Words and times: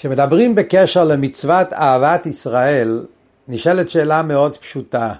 כשמדברים 0.00 0.54
בקשר 0.54 1.04
למצוות 1.04 1.72
אהבת 1.72 2.26
ישראל, 2.26 3.06
נשאלת 3.48 3.88
שאלה 3.88 4.22
מאוד 4.22 4.56
פשוטה. 4.56 5.12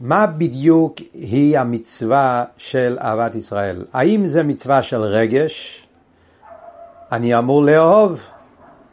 מה 0.00 0.26
בדיוק 0.26 0.98
היא 1.14 1.58
המצווה 1.58 2.44
של 2.56 2.98
אהבת 3.00 3.34
ישראל? 3.34 3.84
האם 3.92 4.26
זה 4.26 4.42
מצווה 4.42 4.82
של 4.82 4.96
רגש? 4.96 5.86
אני 7.12 7.38
אמור 7.38 7.62
לאהוב. 7.62 8.20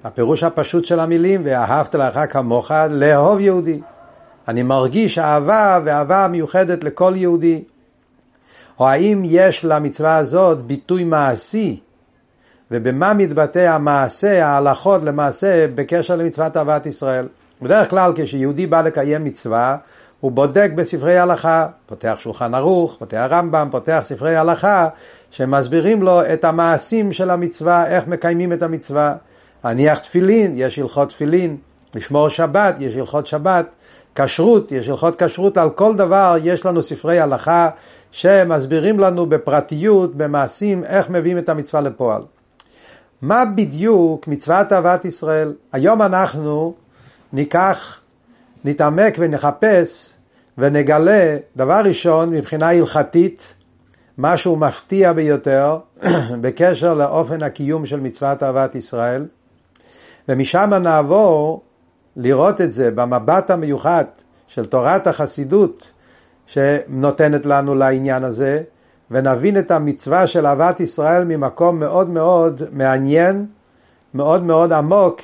הפירוש 0.04 0.44
הפשוט 0.44 0.86
של 0.86 1.00
המילים, 1.00 1.42
ואהבת 1.46 1.96
לך 1.96 2.20
כמוך, 2.30 2.72
לאהוב 2.90 3.40
יהודי. 3.40 3.82
אני 4.48 4.64
מרגיש 4.64 5.18
אהבה 5.18 5.80
ואהבה 5.86 6.28
מיוחדת 6.28 6.84
לכל 6.84 7.14
יהודי. 7.16 7.64
או 8.80 8.88
האם 8.88 9.22
יש 9.26 9.66
למצווה 9.66 10.18
הזאת 10.18 10.62
ביטוי 10.62 11.04
מעשי, 11.04 11.80
ובמה 12.74 13.14
מתבטא 13.14 13.60
המעשה, 13.60 14.46
ההלכות 14.46 15.04
למעשה, 15.04 15.66
בקשר 15.76 16.16
למצוות 16.16 16.58
אהבת 16.58 16.86
ישראל. 16.86 17.28
בדרך 17.62 17.90
כלל 17.90 18.12
כשיהודי 18.16 18.68
בא 18.68 18.82
לקיים 18.82 19.24
מצווה, 19.24 19.78
הוא 20.20 20.32
בודק 20.32 20.72
בספרי 20.76 21.18
הלכה, 21.18 21.68
פותח 21.86 22.16
שולחן 22.20 22.54
ערוך, 22.54 22.96
פותח 23.00 23.28
רמב"ם, 23.30 23.68
פותח 23.72 24.02
ספרי 24.04 24.36
הלכה, 24.36 24.88
שמסבירים 25.32 26.04
לו 26.04 26.22
את 26.34 26.44
המעשים 26.44 27.14
של 27.14 27.30
המצווה, 27.30 27.88
איך 27.88 28.08
מקיימים 28.08 28.54
את 28.54 28.64
המצווה. 28.64 29.16
להניח 29.66 30.00
תפילין, 30.00 30.54
יש 30.56 30.80
הלכות 30.80 31.10
תפילין, 31.10 31.58
לשמור 31.96 32.30
שבת, 32.30 32.76
יש 32.80 32.96
הלכות 32.96 33.28
שבת, 33.28 33.66
כשרות, 34.16 34.72
יש 34.72 34.90
הלכות 34.90 35.24
כשרות, 35.24 35.58
על 35.58 35.70
כל 35.70 35.96
דבר 35.96 36.36
יש 36.44 36.66
לנו 36.66 36.84
ספרי 36.84 37.20
הלכה 37.20 37.70
שמסבירים 38.12 39.00
לנו 39.00 39.26
בפרטיות, 39.26 40.16
במעשים, 40.16 40.84
איך 40.84 41.10
מביאים 41.10 41.38
את 41.38 41.50
המצווה 41.50 41.82
לפועל. 41.82 42.22
מה 43.24 43.46
בדיוק 43.46 44.28
מצוות 44.28 44.74
אהבת 44.74 45.06
ישראל? 45.06 45.54
היום 45.72 46.02
אנחנו 46.02 46.74
ניקח, 47.34 48.00
נתעמק 48.66 49.16
ונחפש 49.20 50.14
ונגלה, 50.58 51.38
דבר 51.56 51.82
ראשון, 51.86 52.30
מבחינה 52.30 52.70
הלכתית, 52.70 53.54
משהו 54.18 54.56
מפתיע 54.56 55.14
ביותר 55.14 55.78
בקשר 56.42 56.94
לאופן 56.94 57.44
הקיום 57.44 57.86
של 57.86 58.00
מצוות 58.00 58.44
אהבת 58.44 58.76
ישראל, 58.76 59.26
ומשם 60.30 60.74
נעבור 60.74 61.62
לראות 62.16 62.62
את 62.62 62.74
זה 62.74 62.92
במבט 62.92 63.50
המיוחד 63.52 64.06
של 64.48 64.66
תורת 64.66 65.08
החסידות 65.08 65.92
שנותנת 66.48 67.46
לנו 67.46 67.76
לעניין 67.76 68.24
הזה, 68.24 68.62
ונבין 69.12 69.60
את 69.60 69.72
המצווה 69.72 70.28
של 70.28 70.46
אהבת 70.46 70.80
ישראל 70.80 71.24
ממקום 71.24 71.80
מאוד 71.80 72.10
מאוד 72.10 72.62
מעניין, 72.72 73.46
מאוד 74.14 74.44
מאוד 74.44 74.72
עמוק 74.72 75.22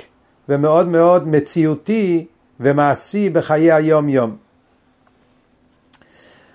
ומאוד 0.49 0.87
מאוד 0.87 1.27
מציאותי 1.27 2.25
ומעשי 2.59 3.29
בחיי 3.29 3.71
היום 3.71 4.09
יום. 4.09 4.35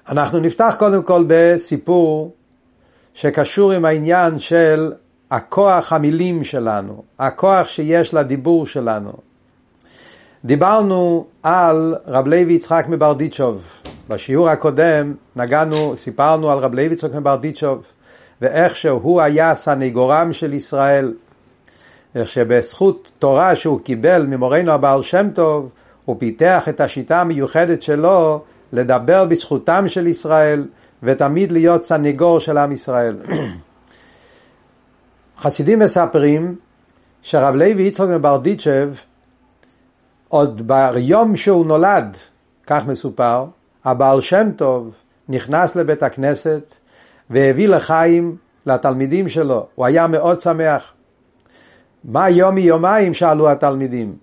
אנחנו 0.08 0.38
נפתח 0.40 0.76
קודם 0.78 1.02
כל 1.02 1.24
בסיפור 1.28 2.34
שקשור 3.14 3.72
עם 3.72 3.84
העניין 3.84 4.38
של 4.38 4.92
הכוח 5.30 5.92
המילים 5.92 6.44
שלנו, 6.44 7.02
הכוח 7.18 7.68
שיש 7.68 8.14
לדיבור 8.14 8.66
שלנו. 8.66 9.12
דיברנו 10.44 11.26
על 11.42 11.94
רב 12.06 12.26
לוי 12.26 12.52
יצחק 12.52 12.86
מברדיצ'וב. 12.88 13.62
בשיעור 14.08 14.48
הקודם 14.48 15.14
נגענו, 15.36 15.96
סיפרנו 15.96 16.50
על 16.50 16.58
רב 16.58 16.74
לוי 16.74 16.92
יצחק 16.92 17.14
מברדיצ'וב 17.14 17.84
ואיך 18.40 18.76
שהוא 18.76 19.20
היה 19.20 19.54
סניגורם 19.54 20.32
של 20.32 20.54
ישראל. 20.54 21.14
איך 22.14 22.28
שבזכות 22.28 23.10
תורה 23.18 23.56
שהוא 23.56 23.80
קיבל 23.80 24.26
ממורנו 24.26 24.72
הבעל 24.72 25.02
שם 25.02 25.28
טוב, 25.34 25.68
הוא 26.04 26.16
פיתח 26.18 26.68
את 26.68 26.80
השיטה 26.80 27.20
המיוחדת 27.20 27.82
שלו 27.82 28.42
לדבר 28.72 29.24
בזכותם 29.24 29.88
של 29.88 30.06
ישראל 30.06 30.66
ותמיד 31.02 31.52
להיות 31.52 31.84
סניגור 31.84 32.40
של 32.40 32.58
עם 32.58 32.72
ישראל. 32.72 33.16
חסידים 35.42 35.78
מספרים 35.78 36.56
שרב 37.22 37.54
לוי 37.54 37.82
יצחק 37.82 38.08
מברדיצ'ב 38.08 38.94
עוד 40.28 40.62
ביום 40.66 41.36
שהוא 41.36 41.66
נולד, 41.66 42.16
כך 42.66 42.86
מסופר, 42.86 43.44
הבעל 43.84 44.20
שם 44.20 44.50
טוב 44.56 44.94
נכנס 45.28 45.76
לבית 45.76 46.02
הכנסת 46.02 46.74
והביא 47.30 47.68
לחיים 47.68 48.36
לתלמידים 48.66 49.28
שלו, 49.28 49.66
הוא 49.74 49.86
היה 49.86 50.06
מאוד 50.06 50.40
שמח. 50.40 50.92
מה 52.04 52.30
יום 52.30 52.54
מיומיים 52.54 53.14
שאלו 53.14 53.50
התלמידים, 53.50 54.16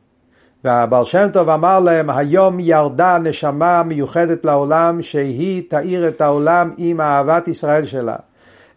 והבעל 0.64 1.06
שם 1.06 1.28
טוב 1.34 1.50
אמר 1.50 1.80
להם, 1.80 2.10
היום 2.10 2.60
ירדה 2.60 3.18
נשמה 3.18 3.84
מיוחדת 3.84 4.46
לעולם 4.46 5.02
שהיא 5.02 5.64
תאיר 5.70 6.08
את 6.08 6.22
העולם 6.22 6.74
עם 6.78 7.02
אהבת 7.02 7.48
ישראל 7.48 7.86
שלה. 7.86 8.16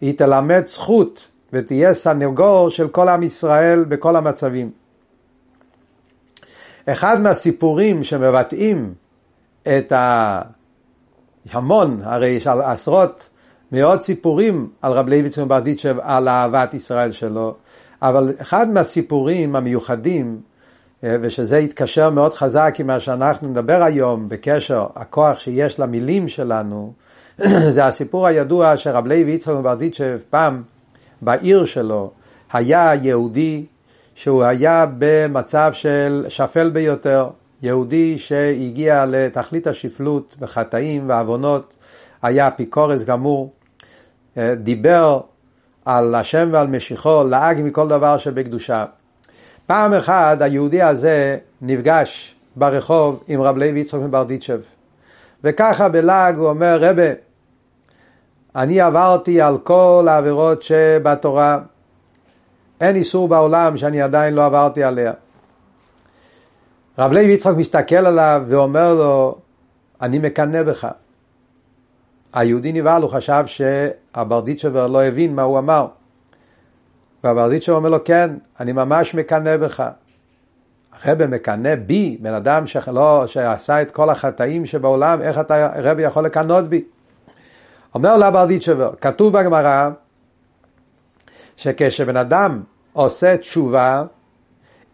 היא 0.01 0.19
תלמד 0.19 0.67
זכות 0.67 1.29
ותהיה 1.53 1.95
סנגור 1.95 2.71
של 2.71 2.89
כל 2.89 3.09
עם 3.09 3.23
ישראל 3.23 3.85
בכל 3.85 4.17
המצבים. 4.17 4.71
אחד 6.87 7.21
מהסיפורים 7.21 8.05
שמבטאים 8.05 8.95
את 9.63 9.93
ההמון, 11.53 12.01
הרי 12.03 12.27
יש 12.27 12.47
עשרות, 12.47 13.29
מאות 13.73 14.03
סיפורים 14.03 14.69
על 14.83 14.93
רב 14.93 15.09
לוי 15.09 15.31
ציון 15.31 15.49
ברדיצ'ב, 15.49 15.97
על 16.03 16.29
אהבת 16.29 16.75
ישראל 16.75 17.13
שלו, 17.13 17.55
אבל 18.03 18.33
אחד 18.41 18.69
מהסיפורים 18.71 19.57
המיוחדים, 19.57 20.41
אה, 21.05 21.17
ושזה 21.21 21.59
יתקשר 21.59 22.11
מאוד 22.11 22.35
חזק 22.35 22.75
עם 22.79 22.87
מה 22.87 23.01
שאנחנו 23.01 23.49
נדבר 23.49 23.83
היום 23.83 24.29
בקשר 24.29 24.87
הכוח 24.95 25.39
שיש 25.39 25.81
למילים 25.81 26.29
שלנו, 26.29 26.93
זה 27.75 27.87
הסיפור 27.87 28.27
הידוע 28.27 28.77
שרב 28.77 29.07
לוי 29.07 29.33
יצחק 29.33 29.53
מברדיצ'ב 29.53 30.19
פעם 30.31 30.63
בעיר 31.23 31.65
שלו 31.65 32.11
היה 32.53 32.95
יהודי 33.03 33.65
שהוא 34.15 34.45
היה 34.45 34.87
במצב 34.99 35.71
של 35.73 36.27
שפל 36.29 36.71
ביותר, 36.71 37.31
יהודי 37.65 38.19
שהגיע 38.19 39.05
לתכלית 39.09 39.67
השפלות 39.67 40.37
בחטאים 40.41 41.09
ועוונות, 41.09 41.75
היה 42.23 42.49
אפיקורס 42.49 43.03
גמור, 43.03 43.53
אה, 44.39 44.55
דיבר 44.55 45.21
על 45.85 46.15
השם 46.15 46.49
ועל 46.53 46.67
משיחו, 46.67 47.25
לעג 47.25 47.61
מכל 47.65 47.89
דבר 47.89 48.19
שבקדושה. 48.19 48.85
פעם 49.67 49.95
אחת 49.95 50.41
היהודי 50.41 50.83
הזה 50.83 51.37
נפגש 51.63 52.35
ברחוב 52.57 53.25
עם 53.29 53.43
רב 53.43 53.57
לוי 53.57 53.81
יצחק 53.81 53.99
מברדיצ'ב, 53.99 54.61
וככה 55.45 55.89
בלעג 55.89 56.37
הוא 56.37 56.49
אומר, 56.49 56.79
רבה, 56.81 57.13
אני 58.57 58.81
עברתי 58.81 59.41
על 59.41 59.59
כל 59.59 60.07
העבירות 60.11 60.63
שבתורה, 60.63 61.59
אין 62.81 62.97
איסור 62.97 63.29
בעולם 63.29 63.77
שאני 63.77 64.03
עדיין 64.03 64.35
לא 64.35 64.45
עברתי 64.45 64.83
עליה. 64.85 65.13
רב 66.99 67.13
לוי 67.13 67.33
יצחק 67.33 67.55
מסתכל 67.57 68.07
עליו 68.07 68.43
ואומר 68.49 68.95
לו, 68.95 69.39
אני 70.03 70.19
מקנא 70.19 70.63
בך. 70.63 70.89
היהודי 72.33 72.73
נבהל, 72.73 73.03
הוא 73.03 73.11
חשב 73.11 73.45
שהברדיצ'בר 73.47 74.87
לא 74.87 75.05
הבין 75.05 75.35
מה 75.35 75.43
הוא 75.43 75.59
אמר. 75.59 75.87
והברדיצ'בר 77.25 77.77
אומר 77.77 77.89
לו, 77.89 78.05
כן, 78.05 78.31
אני 78.61 78.73
ממש 78.73 79.15
מקנא 79.15 79.57
בך. 79.57 79.91
הרבי 81.03 81.27
מקנא 81.27 81.75
בי, 81.75 82.19
בן 82.21 82.35
אדם 82.35 82.67
שלא, 82.67 83.25
שעשה 83.27 83.83
את 83.83 83.91
כל 83.91 84.11
החטאים 84.11 84.67
שבעולם, 84.67 85.23
איך 85.23 85.39
אתה, 85.39 85.79
הרבי 85.79 86.03
יכול 86.03 86.25
לקנות 86.25 86.69
בי? 86.69 86.85
אומר 87.95 88.17
לה 88.17 88.31
ברדיצ'בר, 88.31 88.91
כתוב 89.01 89.39
בגמרא, 89.39 89.91
שכשבן 91.57 92.17
אדם 92.17 92.63
עושה 92.93 93.37
תשובה, 93.37 94.05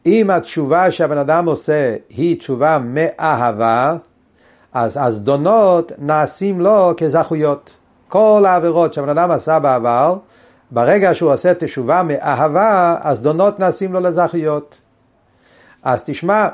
אם 0.06 0.31
התשובה 0.31 0.91
שהבן 0.91 1.19
אדם 1.19 1.47
עושה 1.47 1.97
היא 2.08 2.38
תשובה 2.38 2.79
מאהבה, 2.85 3.97
אז 4.73 4.99
הזדונות 5.02 5.93
נעשים 5.99 6.61
לו 6.61 6.93
כזכויות. 6.97 7.76
כל 8.08 8.44
העבירות 8.47 8.94
שהבן 8.94 9.08
אדם 9.08 9.31
עשה 9.31 9.58
בעבר, 9.58 10.17
ברגע 10.70 11.14
שהוא 11.14 11.32
עושה 11.32 11.55
תשובה 11.55 12.02
מאהבה, 12.02 12.97
הזדונות 13.02 13.61
נעשים 13.61 13.93
לו 13.93 14.00
לזכויות. 14.00 14.81
אז 15.82 16.03
תשמע, 16.03 16.49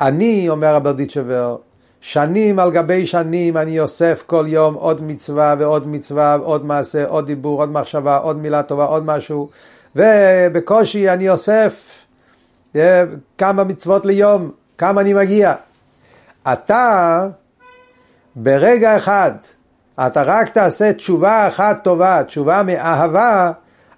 אני, 0.00 0.48
אומר 0.48 0.74
הברדיצ'בר, 0.74 1.56
שנים 2.00 2.58
על 2.58 2.70
גבי 2.70 3.06
שנים 3.06 3.56
אני 3.56 3.80
אוסף 3.80 4.22
כל 4.26 4.44
יום 4.48 4.74
עוד 4.74 5.02
מצווה 5.02 5.54
ועוד 5.58 5.88
מצווה, 5.88 6.34
עוד 6.34 6.64
מעשה, 6.64 7.06
עוד 7.06 7.26
דיבור, 7.26 7.60
עוד 7.60 7.72
מחשבה, 7.72 8.16
עוד 8.16 8.36
מילה 8.36 8.62
טובה, 8.62 8.84
עוד 8.84 9.04
משהו, 9.04 9.48
ובקושי 9.96 11.10
אני 11.10 11.30
אוסף 11.30 12.01
כמה 13.38 13.64
מצוות 13.64 14.06
ליום, 14.06 14.50
כמה 14.78 15.00
אני 15.00 15.12
מגיע. 15.12 15.54
אתה, 16.52 17.28
ברגע 18.36 18.96
אחד, 18.96 19.32
אתה 20.06 20.22
רק 20.22 20.48
תעשה 20.48 20.92
תשובה 20.92 21.48
אחת 21.48 21.84
טובה, 21.84 22.24
תשובה 22.24 22.62
מאהבה, 22.62 23.52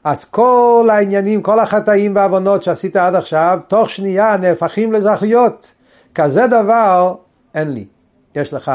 אז 0.04 0.24
כל 0.24 0.88
העניינים, 0.92 1.42
כל 1.42 1.60
החטאים 1.60 2.16
והעוונות 2.16 2.62
שעשית 2.62 2.96
עד 2.96 3.14
עכשיו, 3.14 3.60
תוך 3.68 3.90
שנייה 3.90 4.36
נהפכים 4.36 4.92
לזכויות. 4.92 5.70
כזה 6.14 6.46
דבר 6.46 7.14
אין 7.54 7.72
לי, 7.72 7.86
יש 8.34 8.54
לך. 8.54 8.72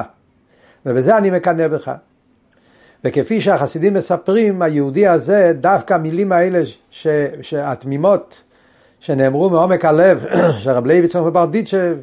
ובזה 0.85 1.17
אני 1.17 1.29
מקנא 1.31 1.67
בך. 1.67 1.91
וכפי 3.03 3.41
שהחסידים 3.41 3.93
מספרים, 3.93 4.61
היהודי 4.61 5.07
הזה, 5.07 5.53
דווקא 5.59 5.93
המילים 5.93 6.31
האלה 6.31 6.59
ש, 6.91 7.07
שהתמימות, 7.41 8.43
שנאמרו 8.99 9.49
מעומק 9.49 9.85
הלב 9.85 10.25
של 10.59 10.69
רב 10.69 10.85
לוי 10.85 11.07
צמח 11.07 11.27
ברדיצ'ב, 11.33 11.97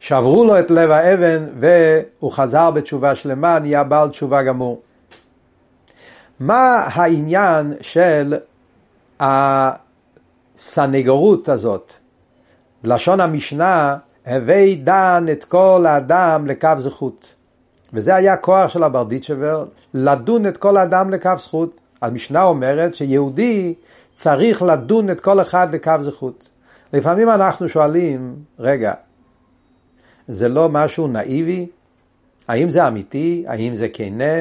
שברו 0.00 0.44
לו 0.44 0.58
את 0.58 0.70
לב 0.70 0.90
האבן 0.90 1.46
והוא 1.60 2.32
חזר 2.32 2.70
בתשובה 2.70 3.14
שלמה, 3.14 3.58
נהיה 3.58 3.84
בעל 3.84 4.08
תשובה 4.08 4.42
גמור. 4.42 4.80
מה 6.40 6.88
העניין 6.92 7.72
של 7.80 8.34
הסנגורות 10.58 11.48
הזאת? 11.48 11.92
לשון 12.84 13.20
המשנה, 13.20 13.96
הווי 14.26 14.76
דן 14.76 15.24
את 15.32 15.44
כל 15.44 15.84
האדם 15.88 16.46
לקו 16.46 16.68
זכות. 16.76 17.34
וזה 17.92 18.14
היה 18.14 18.36
כוח 18.36 18.70
של 18.70 18.82
הברדיצ'בר, 18.82 19.64
לדון 19.94 20.46
את 20.46 20.56
כל 20.56 20.76
האדם 20.76 21.10
לקו 21.10 21.30
זכות. 21.38 21.80
המשנה 22.02 22.42
אומרת 22.42 22.94
שיהודי 22.94 23.74
צריך 24.16 24.62
לדון 24.62 25.10
את 25.10 25.20
כל 25.20 25.40
אחד 25.40 25.74
לקו 25.74 25.92
זכות. 26.00 26.48
לפעמים 26.92 27.30
אנחנו 27.30 27.68
שואלים, 27.68 28.36
רגע, 28.58 28.92
זה 30.28 30.48
לא 30.48 30.68
משהו 30.68 31.08
נאיבי? 31.08 31.66
האם 32.48 32.70
זה 32.70 32.88
אמיתי? 32.88 33.44
האם 33.48 33.74
זה 33.74 33.88
כנה? 33.88 34.34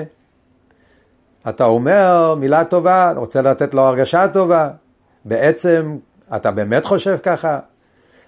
אתה 1.50 1.66
אומר 1.66 2.36
מילה 2.36 2.63
טובה, 2.63 3.13
רוצה 3.16 3.42
לתת 3.42 3.74
לו 3.74 3.81
הרגשה 3.81 4.27
טובה, 4.27 4.69
בעצם 5.25 5.98
אתה 6.36 6.51
באמת 6.51 6.86
חושב 6.86 7.18
ככה? 7.24 7.60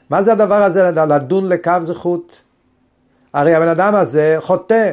מה 0.09 0.21
זה 0.21 0.31
הדבר 0.31 0.63
הזה 0.63 0.91
לדון 0.91 1.47
לקו 1.49 1.71
זכות? 1.81 2.41
הרי 3.33 3.55
הבן 3.55 3.67
אדם 3.67 3.95
הזה 3.95 4.35
חוטא, 4.39 4.91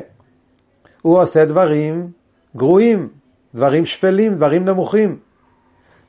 הוא 1.02 1.18
עושה 1.22 1.44
דברים 1.44 2.10
גרועים, 2.56 3.08
דברים 3.54 3.84
שפלים, 3.84 4.34
דברים 4.34 4.64
נמוכים. 4.64 5.18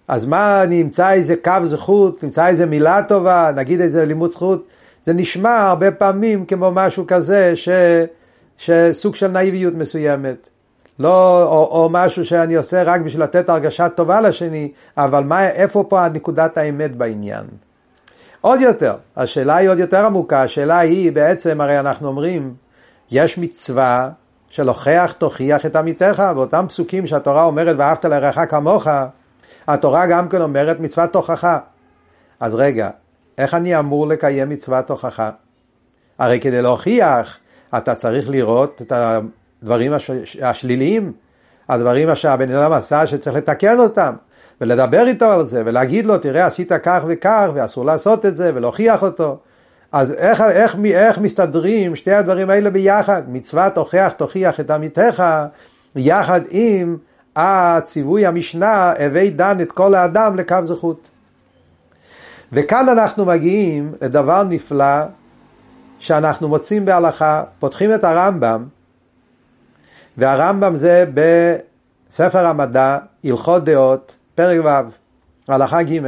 אז 0.08 0.26
מה, 0.26 0.66
נמצא 0.66 1.12
איזה 1.12 1.36
קו 1.44 1.52
זכות, 1.64 2.24
נמצא 2.24 2.48
איזה 2.48 2.66
מילה 2.66 3.04
טובה, 3.04 3.52
נגיד 3.56 3.82
איזה 3.82 4.06
לימוד 4.06 4.32
זכות, 4.32 4.66
זה 5.04 5.14
נשמע 5.14 5.62
הרבה 5.62 5.92
פעמים 5.92 6.46
כמו 6.46 6.72
משהו 6.72 7.08
כזה, 7.08 7.56
ש, 7.56 7.70
שסוג 8.58 9.16
של 9.16 9.28
נאיביות 9.28 9.74
מסוימת. 9.74 10.50
לא, 11.00 11.44
או, 11.44 11.84
או 11.84 11.90
משהו 11.92 12.26
שאני 12.26 12.56
עושה 12.56 12.84
רק 12.84 13.02
בשביל 13.02 13.24
לתת 13.24 13.50
הרגשה 13.50 13.90
טובה 13.90 14.22
לשני, 14.22 14.72
אבל 14.98 15.24
מה, 15.24 15.48
איפה 15.48 15.84
פה 15.90 16.08
נקודת 16.08 16.58
האמת 16.58 16.96
בעניין? 16.96 17.44
עוד 18.42 18.62
יותר, 18.62 18.96
השאלה 19.16 19.56
היא 19.56 19.70
עוד 19.70 19.80
יותר 19.80 20.06
עמוקה, 20.06 20.44
השאלה 20.44 20.80
היא 20.80 21.12
בעצם, 21.12 21.62
הרי 21.62 21.80
אנחנו 21.80 22.08
אומרים, 22.08 22.54
יש 23.12 23.38
מצווה 23.38 24.10
של 24.50 24.68
הוכח 24.68 25.14
תוכיח 25.18 25.66
את 25.66 25.76
עמיתך, 25.76 26.24
באותם 26.36 26.66
פסוקים 26.68 27.08
שהתורה 27.08 27.44
אומרת 27.44 27.76
ואהבת 27.80 28.06
לרעך 28.06 28.40
כמוך, 28.50 28.88
התורה 29.68 30.06
גם 30.06 30.30
כן 30.30 30.42
אומרת 30.42 30.80
מצוות 30.80 31.14
תוכחה. 31.14 31.60
אז 32.40 32.56
רגע, 32.56 32.90
איך 33.38 33.54
אני 33.54 33.80
אמור 33.80 34.08
לקיים 34.08 34.50
מצוות 34.50 34.88
תוכחה? 34.88 35.30
הרי 36.20 36.40
כדי 36.40 36.62
להוכיח, 36.62 37.38
אתה 37.78 37.96
צריך 37.96 38.30
לראות 38.30 38.82
את 38.82 38.94
הדברים 39.62 39.94
הש... 39.94 40.12
השליליים, 40.42 41.14
הדברים 41.70 42.10
אשר 42.10 42.30
הבן 42.30 42.52
אדם 42.52 42.72
עשה 42.72 43.08
שצריך 43.08 43.36
לתקן 43.36 43.80
אותם, 43.80 44.14
ולדבר 44.62 45.08
איתו 45.08 45.32
על 45.32 45.46
זה, 45.46 45.62
ולהגיד 45.66 46.06
לו, 46.06 46.18
תראה, 46.18 46.46
עשית 46.46 46.72
כך 46.84 47.04
וכך, 47.08 47.50
ואסור 47.54 47.86
לעשות 47.86 48.26
את 48.26 48.36
זה, 48.36 48.52
ולהוכיח 48.56 49.04
אותו. 49.04 49.38
אז 49.92 50.12
איך, 50.12 50.42
איך, 50.42 50.76
איך 50.86 51.18
מסתדרים 51.18 51.96
שתי 51.96 52.12
הדברים 52.12 52.50
האלה 52.50 52.70
ביחד? 52.70 53.22
מצוות 53.28 53.78
הוכח 53.78 54.14
תוכיח 54.18 54.60
את 54.60 54.72
עמיתך, 54.72 55.24
יחד 55.96 56.42
עם 56.50 56.98
הציווי 57.36 58.26
המשנה, 58.26 58.94
הווי 59.00 59.30
דן 59.30 59.62
את 59.62 59.72
כל 59.72 59.96
האדם 59.96 60.36
לקו 60.36 60.58
זכות. 60.64 61.10
וכאן 62.52 62.90
אנחנו 62.90 63.26
מגיעים 63.26 63.94
לדבר 64.02 64.44
נפלא 64.44 65.04
שאנחנו 66.00 66.48
מוצאים 66.50 66.86
בהלכה, 66.86 67.44
פותחים 67.60 67.94
את 67.94 68.04
הרמב"ם, 68.04 68.66
והרמב"ם 70.18 70.76
זה 70.76 71.06
בספר 71.14 72.46
המדע, 72.46 72.98
הלכות 73.24 73.64
דעות, 73.64 74.16
פרק 74.36 74.66
ו', 74.66 75.52
הלכה 75.52 75.84
ג'. 75.84 76.00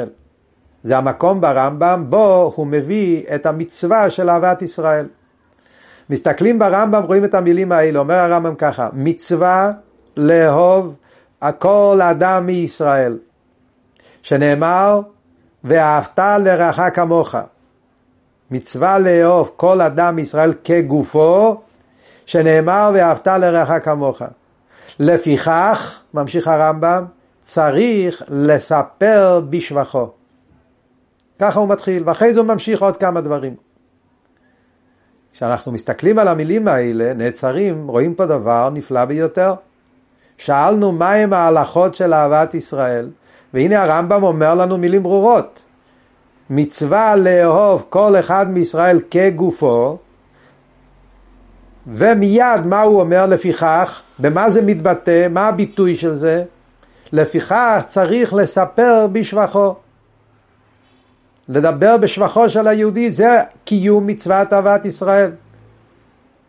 זה 0.83 0.97
המקום 0.97 1.41
ברמב"ם 1.41 2.05
בו 2.09 2.53
הוא 2.55 2.67
מביא 2.67 3.23
את 3.35 3.45
המצווה 3.45 4.09
של 4.09 4.29
אהבת 4.29 4.61
ישראל. 4.61 5.07
מסתכלים 6.09 6.59
ברמב"ם, 6.59 7.03
רואים 7.03 7.25
את 7.25 7.33
המילים 7.33 7.71
האלה, 7.71 7.99
אומר 7.99 8.15
הרמב"ם 8.15 8.55
ככה, 8.55 8.89
מצווה 8.93 9.71
לאהוב 10.17 10.95
הכל 11.41 11.99
אדם 12.03 12.45
מישראל, 12.45 13.17
שנאמר, 14.21 15.01
ואהבת 15.63 16.19
לרעך 16.19 16.79
כמוך. 16.93 17.35
מצווה 18.51 18.99
לאהוב 18.99 19.51
כל 19.55 19.81
אדם 19.81 20.15
מישראל 20.15 20.53
כגופו, 20.63 21.61
שנאמר, 22.25 22.91
ואהבת 22.93 23.27
לרעך 23.27 23.85
כמוך. 23.85 24.21
לפיכך, 24.99 25.99
ממשיך 26.13 26.47
הרמב"ם, 26.47 27.05
צריך 27.41 28.23
לספר 28.27 29.41
בשבחו. 29.49 30.07
ככה 31.39 31.59
הוא 31.59 31.69
מתחיל, 31.69 32.03
ואחרי 32.05 32.33
זה 32.33 32.39
הוא 32.39 32.47
ממשיך 32.47 32.81
עוד 32.81 32.97
כמה 32.97 33.21
דברים. 33.21 33.55
כשאנחנו 35.33 35.71
מסתכלים 35.71 36.19
על 36.19 36.27
המילים 36.27 36.67
האלה, 36.67 37.13
נעצרים, 37.13 37.87
רואים 37.87 38.15
פה 38.15 38.25
דבר 38.25 38.69
נפלא 38.69 39.05
ביותר. 39.05 39.53
שאלנו 40.37 40.91
מהם 40.91 41.33
ההלכות 41.33 41.95
של 41.95 42.13
אהבת 42.13 42.53
ישראל, 42.53 43.09
והנה 43.53 43.83
הרמב"ם 43.83 44.23
אומר 44.23 44.55
לנו 44.55 44.77
מילים 44.77 45.03
ברורות. 45.03 45.63
מצווה 46.49 47.15
לאהוב 47.15 47.85
כל 47.89 48.15
אחד 48.19 48.49
מישראל 48.49 48.99
כגופו, 49.11 49.97
ומיד 51.87 52.65
מה 52.65 52.81
הוא 52.81 52.99
אומר 52.99 53.25
לפיכך, 53.25 54.01
במה 54.19 54.49
זה 54.49 54.61
מתבטא, 54.61 55.27
מה 55.29 55.47
הביטוי 55.47 55.95
של 55.95 56.13
זה? 56.13 56.43
לפיכך 57.11 57.83
צריך 57.87 58.33
לספר 58.33 59.07
בשבחו. 59.11 59.75
לדבר 61.49 61.97
בשבחו 61.97 62.49
של 62.49 62.67
היהודי 62.67 63.11
זה 63.11 63.41
קיום 63.65 64.07
מצוות 64.07 64.53
אהבת 64.53 64.85
ישראל. 64.85 65.31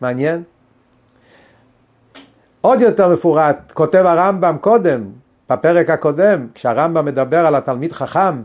מעניין? 0.01 0.43
עוד 2.61 2.81
יותר 2.81 3.07
מפורט, 3.07 3.71
כותב 3.73 4.03
הרמב"ם 4.05 4.57
קודם, 4.61 5.05
בפרק 5.49 5.89
הקודם, 5.89 6.47
כשהרמב"ם 6.53 7.05
מדבר 7.05 7.45
על 7.45 7.55
התלמיד 7.55 7.93
חכם, 7.93 8.41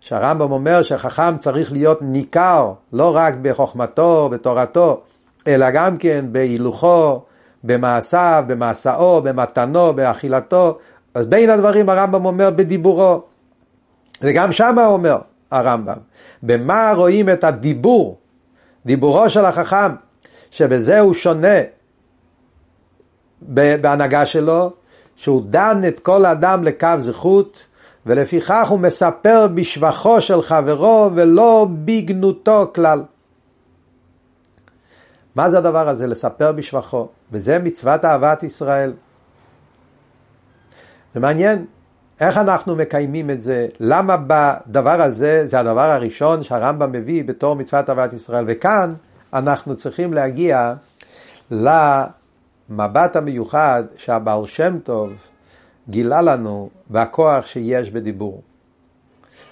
שהרמב"ם 0.00 0.52
אומר 0.52 0.82
שחכם 0.82 1.38
צריך 1.38 1.72
להיות 1.72 1.98
ניכר 2.02 2.72
לא 2.92 3.16
רק 3.16 3.34
בחוכמתו, 3.42 4.28
בתורתו, 4.32 5.00
אלא 5.46 5.70
גם 5.70 5.96
כן 5.96 6.24
בהילוכו, 6.32 7.22
במעשיו, 7.64 8.44
במסעו, 8.46 9.22
במתנו, 9.22 9.92
באכילתו. 9.92 10.78
אז 11.14 11.26
בין 11.26 11.50
הדברים 11.50 11.88
הרמב"ם 11.88 12.24
אומר 12.24 12.50
בדיבורו. 12.50 13.22
וגם 14.22 14.52
שמה 14.52 14.86
אומר 14.86 15.18
הרמב"ם. 15.50 15.96
במה 16.42 16.92
רואים 16.96 17.30
את 17.30 17.44
הדיבור, 17.44 18.18
דיבורו 18.86 19.30
של 19.30 19.44
החכם, 19.44 19.92
שבזה 20.50 21.00
הוא 21.00 21.14
שונה 21.14 21.58
בהנהגה 23.42 24.26
שלו, 24.26 24.72
שהוא 25.16 25.42
דן 25.44 25.80
את 25.88 26.00
כל 26.00 26.26
אדם 26.26 26.64
לקו 26.64 26.88
זכות, 26.98 27.66
ולפיכך 28.06 28.68
הוא 28.68 28.80
מספר 28.80 29.46
בשבחו 29.54 30.20
של 30.20 30.42
חברו 30.42 31.10
ולא 31.14 31.66
בגנותו 31.84 32.70
כלל. 32.74 33.02
מה 35.34 35.50
זה 35.50 35.58
הדבר 35.58 35.88
הזה? 35.88 36.06
לספר 36.06 36.52
בשבחו. 36.52 37.08
וזה 37.32 37.58
מצוות 37.58 38.04
אהבת 38.04 38.42
ישראל. 38.42 38.92
זה 41.14 41.20
מעניין, 41.20 41.64
איך 42.20 42.36
אנחנו 42.36 42.76
מקיימים 42.76 43.30
את 43.30 43.42
זה? 43.42 43.66
למה 43.80 44.16
בדבר 44.26 45.02
הזה, 45.02 45.46
זה 45.46 45.60
הדבר 45.60 45.90
הראשון 45.90 46.42
שהרמב"ם 46.42 46.92
מביא 46.92 47.24
בתור 47.24 47.56
מצוות 47.56 47.90
אהבת 47.90 48.12
ישראל. 48.12 48.44
וכאן 48.48 48.94
אנחנו 49.32 49.76
צריכים 49.76 50.14
להגיע 50.14 50.74
למבט 52.70 53.16
המיוחד 53.16 53.84
שהבעל 53.96 54.46
שם 54.46 54.78
טוב 54.84 55.12
גילה 55.88 56.20
לנו 56.20 56.70
והכוח 56.90 57.46
שיש 57.46 57.90
בדיבור. 57.90 58.42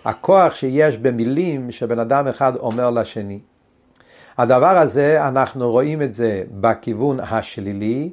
הכוח 0.04 0.54
שיש 0.54 0.96
במילים 0.96 1.72
שבן 1.72 1.98
אדם 1.98 2.28
אחד 2.28 2.56
אומר 2.56 2.90
לשני. 2.90 3.38
הדבר 4.38 4.78
הזה, 4.78 5.28
אנחנו 5.28 5.70
רואים 5.70 6.02
את 6.02 6.14
זה 6.14 6.42
בכיוון 6.60 7.20
השלילי, 7.20 8.10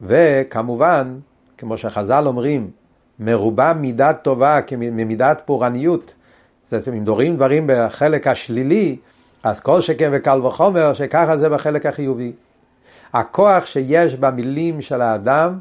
וכמובן, 0.00 1.18
כמו 1.58 1.76
שחז"ל 1.76 2.26
אומרים, 2.26 2.70
מרובה 3.20 3.72
מידת 3.72 4.18
טובה 4.22 4.60
ממידת 4.78 5.42
פורעניות, 5.44 6.14
זאת 6.64 6.72
אומרת, 6.72 6.88
אם 6.88 7.04
דורים 7.04 7.36
דברים 7.36 7.64
בחלק 7.66 8.26
השלילי, 8.26 8.96
אז 9.42 9.60
כל 9.60 9.80
שכן 9.80 10.10
וקל 10.12 10.40
וחומר, 10.46 10.94
שככה 10.94 11.36
זה 11.36 11.48
בחלק 11.48 11.86
החיובי. 11.86 12.32
הכוח 13.12 13.66
שיש 13.66 14.14
במילים 14.14 14.82
של 14.82 15.00
האדם 15.00 15.58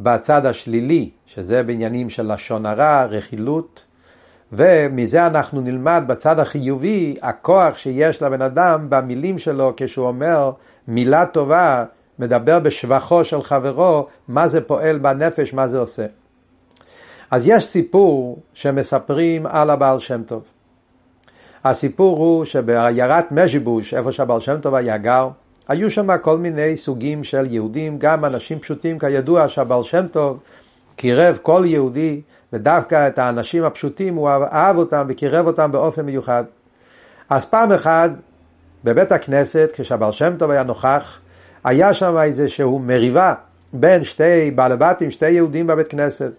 בצד 0.00 0.46
השלילי, 0.46 1.10
שזה 1.26 1.62
בעניינים 1.62 2.10
של 2.10 2.32
לשון 2.32 2.66
הרע, 2.66 3.04
רכילות, 3.04 3.84
ומזה 4.52 5.26
אנחנו 5.26 5.60
נלמד 5.60 6.04
בצד 6.06 6.40
החיובי, 6.40 7.16
הכוח 7.22 7.78
שיש 7.78 8.22
לבן 8.22 8.42
אדם 8.42 8.86
במילים 8.88 9.38
שלו 9.38 9.72
כשהוא 9.76 10.06
אומר 10.06 10.52
מילה 10.88 11.26
טובה, 11.26 11.84
מדבר 12.18 12.58
בשבחו 12.58 13.24
של 13.24 13.42
חברו, 13.42 14.06
מה 14.28 14.48
זה 14.48 14.60
פועל 14.60 14.98
בנפש, 14.98 15.54
מה 15.54 15.68
זה 15.68 15.78
עושה. 15.78 16.06
אז 17.30 17.48
יש 17.48 17.64
סיפור 17.64 18.38
שמספרים 18.54 19.46
על 19.46 19.70
הבעל 19.70 20.00
שם 20.00 20.22
טוב. 20.22 20.42
הסיפור 21.64 22.18
הוא 22.18 22.44
שבעיירת 22.44 23.32
מז'יבוש, 23.32 23.94
איפה 23.94 24.12
שהבעל 24.12 24.40
שם 24.40 24.60
טוב 24.60 24.74
היה 24.74 24.98
גר, 24.98 25.28
היו 25.68 25.90
שם 25.90 26.18
כל 26.18 26.38
מיני 26.38 26.76
סוגים 26.76 27.24
של 27.24 27.46
יהודים, 27.46 27.98
גם 27.98 28.24
אנשים 28.24 28.58
פשוטים, 28.58 28.98
כידוע 28.98 29.48
שהבעל 29.48 29.82
שם 29.82 30.06
טוב 30.06 30.38
קירב 30.96 31.38
כל 31.42 31.62
יהודי, 31.66 32.20
ודווקא 32.52 33.08
את 33.08 33.18
האנשים 33.18 33.64
הפשוטים 33.64 34.14
הוא 34.14 34.28
אהב 34.28 34.76
אותם 34.76 35.06
וקירב 35.08 35.46
אותם 35.46 35.72
באופן 35.72 36.06
מיוחד. 36.06 36.44
אז 37.30 37.46
פעם 37.46 37.72
אחת 37.72 38.10
בבית 38.84 39.12
הכנסת, 39.12 39.70
כשהבעל 39.74 40.12
שם 40.12 40.34
טוב 40.38 40.50
היה 40.50 40.62
נוכח, 40.62 41.18
היה 41.64 41.94
שם 41.94 42.18
איזשהו 42.18 42.78
מריבה 42.78 43.34
בין 43.72 44.04
שתי 44.04 44.50
בעלי 44.50 44.76
בתים, 44.76 45.10
שתי 45.10 45.30
יהודים 45.30 45.66
בבית 45.66 45.88
כנסת. 45.88 46.32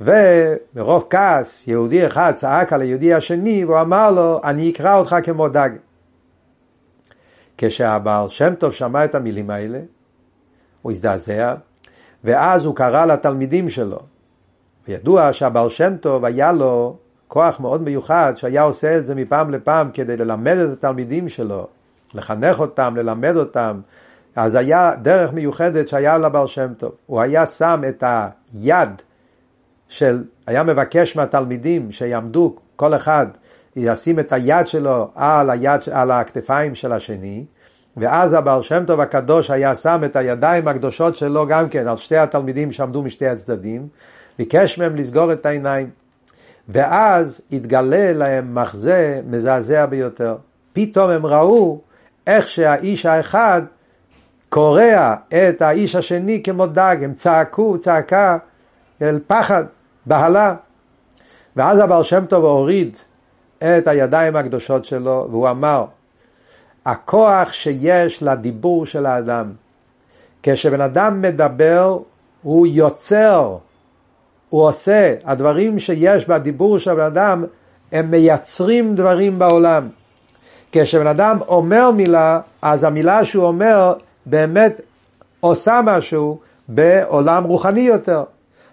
ומרוב 0.00 1.06
כעס, 1.10 1.68
יהודי 1.68 2.06
אחד 2.06 2.32
צעק 2.36 2.72
על 2.72 2.80
היהודי 2.80 3.14
השני, 3.14 3.64
והוא 3.64 3.80
אמר 3.80 4.10
לו, 4.10 4.40
אני 4.44 4.70
אקרא 4.70 4.96
אותך 4.96 5.16
כמו 5.24 5.48
דג. 5.48 5.70
כשהבעל 7.58 8.28
שם 8.28 8.54
טוב 8.54 8.72
שמע 8.72 9.04
את 9.04 9.14
המילים 9.14 9.50
האלה, 9.50 9.80
הוא 10.82 10.92
הזדעזע, 10.92 11.54
ואז 12.24 12.64
הוא 12.64 12.74
קרא 12.74 13.06
לתלמידים 13.06 13.68
שלו. 13.68 13.98
ידוע 14.88 15.32
שהבעל 15.32 15.68
שם 15.68 15.96
טוב 15.96 16.24
היה 16.24 16.52
לו 16.52 16.96
כוח 17.28 17.60
מאוד 17.60 17.82
מיוחד, 17.82 18.32
שהיה 18.36 18.62
עושה 18.62 18.98
את 18.98 19.06
זה 19.06 19.14
מפעם 19.14 19.50
לפעם 19.50 19.90
כדי 19.90 20.16
ללמד 20.16 20.56
את 20.56 20.78
התלמידים 20.78 21.28
שלו, 21.28 21.66
לחנך 22.14 22.60
אותם, 22.60 22.96
ללמד 22.96 23.36
אותם. 23.36 23.80
אז 24.36 24.54
היה 24.54 24.92
דרך 25.02 25.32
מיוחדת 25.32 25.88
שהיה 25.88 26.18
לבעל 26.18 26.46
שם 26.46 26.74
טוב. 26.76 26.92
הוא 27.06 27.20
היה 27.20 27.46
שם 27.46 27.82
את 27.88 28.04
היד 28.06 28.90
של, 29.88 30.24
היה 30.46 30.62
מבקש 30.62 31.16
מהתלמידים 31.16 31.92
שיעמדו, 31.92 32.56
כל 32.76 32.94
אחד 32.94 33.26
ישים 33.76 34.18
את 34.18 34.32
היד 34.32 34.66
שלו 34.66 35.10
על, 35.14 35.50
היד, 35.50 35.80
על 35.92 36.10
הכתפיים 36.10 36.74
של 36.74 36.92
השני, 36.92 37.44
ואז 37.96 38.32
הבעל 38.32 38.62
שם 38.62 38.84
טוב 38.86 39.00
הקדוש 39.00 39.50
היה 39.50 39.76
שם 39.76 40.00
את 40.04 40.16
הידיים 40.16 40.68
הקדושות 40.68 41.16
שלו 41.16 41.46
גם 41.46 41.68
כן 41.68 41.88
על 41.88 41.96
שתי 41.96 42.16
התלמידים 42.16 42.72
שעמדו 42.72 43.02
משתי 43.02 43.28
הצדדים, 43.28 43.88
ביקש 44.38 44.78
מהם 44.78 44.96
לסגור 44.96 45.32
את 45.32 45.46
העיניים. 45.46 45.90
ואז 46.68 47.40
התגלה 47.52 48.12
להם 48.12 48.54
מחזה 48.54 49.20
מזעזע 49.26 49.86
ביותר. 49.86 50.36
פתאום 50.72 51.10
הם 51.10 51.26
ראו 51.26 51.80
איך 52.26 52.48
שהאיש 52.48 53.06
האחד 53.06 53.62
קורע 54.48 55.14
את 55.28 55.62
האיש 55.62 55.94
השני 55.94 56.42
כמו 56.42 56.66
דג, 56.66 56.96
הם 57.02 57.14
צעקו 57.14 57.78
צעקה 57.78 58.38
אל 59.02 59.18
פחד. 59.26 59.64
בהלה. 60.08 60.54
ואז 61.56 61.78
הבעל 61.78 62.02
שם 62.02 62.26
טוב 62.26 62.44
הוריד 62.44 62.96
את 63.58 63.86
הידיים 63.86 64.36
הקדושות 64.36 64.84
שלו, 64.84 65.26
והוא 65.30 65.50
אמר, 65.50 65.84
הכוח 66.86 67.52
שיש 67.52 68.22
לדיבור 68.22 68.86
של 68.86 69.06
האדם. 69.06 69.52
כשבן 70.42 70.80
אדם 70.80 71.22
מדבר, 71.22 71.98
הוא 72.42 72.66
יוצר, 72.66 73.56
הוא 74.50 74.66
עושה. 74.66 75.14
הדברים 75.24 75.78
שיש 75.78 76.28
בדיבור 76.28 76.78
של 76.78 76.94
בן 76.94 77.00
אדם, 77.00 77.44
הם 77.92 78.10
מייצרים 78.10 78.94
דברים 78.94 79.38
בעולם. 79.38 79.88
כשבן 80.72 81.06
אדם 81.06 81.38
אומר 81.48 81.90
מילה, 81.90 82.40
אז 82.62 82.84
המילה 82.84 83.24
שהוא 83.24 83.44
אומר 83.44 83.92
באמת 84.26 84.80
עושה 85.40 85.80
משהו 85.84 86.38
בעולם 86.68 87.44
רוחני 87.44 87.80
יותר. 87.80 88.24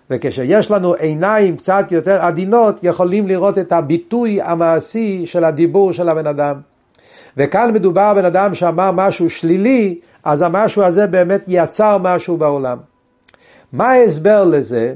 וכשיש 0.09 0.71
לנו 0.71 0.93
עיניים 0.93 1.57
קצת 1.57 1.91
יותר 1.91 2.21
עדינות, 2.21 2.79
יכולים 2.83 3.27
לראות 3.27 3.57
את 3.57 3.71
הביטוי 3.71 4.41
המעשי 4.41 5.25
של 5.25 5.43
הדיבור 5.43 5.93
של 5.93 6.09
הבן 6.09 6.27
אדם. 6.27 6.55
וכאן 7.37 7.73
מדובר 7.73 8.13
בן 8.13 8.25
אדם 8.25 8.55
שאמר 8.55 8.91
משהו 8.91 9.29
שלילי, 9.29 9.99
אז 10.23 10.41
המשהו 10.41 10.83
הזה 10.83 11.07
באמת 11.07 11.43
יצר 11.47 11.97
משהו 11.97 12.37
בעולם. 12.37 12.77
מה 13.73 13.91
ההסבר 13.91 14.43
לזה? 14.43 14.93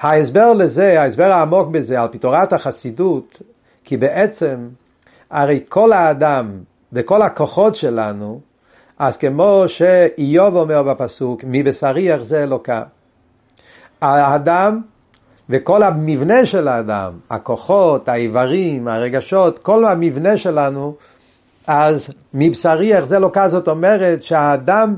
ההסבר 0.00 0.52
לזה, 0.52 1.00
ההסבר 1.02 1.32
העמוק 1.32 1.68
בזה, 1.68 2.00
על 2.00 2.08
פי 2.08 2.18
תורת 2.18 2.52
החסידות, 2.52 3.42
כי 3.84 3.96
בעצם 3.96 4.68
הרי 5.30 5.60
כל 5.68 5.92
האדם 5.92 6.50
וכל 6.92 7.22
הכוחות 7.22 7.76
שלנו, 7.76 8.40
אז 8.98 9.16
כמו 9.16 9.64
שאיוב 9.66 10.56
אומר 10.56 10.82
בפסוק, 10.82 11.40
מבשרי 11.46 12.02
יחזה 12.02 12.42
אלוקה. 12.42 12.82
האדם 14.02 14.80
וכל 15.50 15.82
המבנה 15.82 16.46
של 16.46 16.68
האדם, 16.68 17.12
הכוחות, 17.30 18.08
האיברים, 18.08 18.88
הרגשות, 18.88 19.58
כל 19.58 19.84
המבנה 19.84 20.36
שלנו, 20.36 20.94
אז 21.66 22.06
מבשרי 22.34 22.94
איך 22.94 23.04
זה 23.04 23.18
לא 23.18 23.30
כזאת 23.32 23.68
אומרת 23.68 24.22
שהאדם 24.22 24.96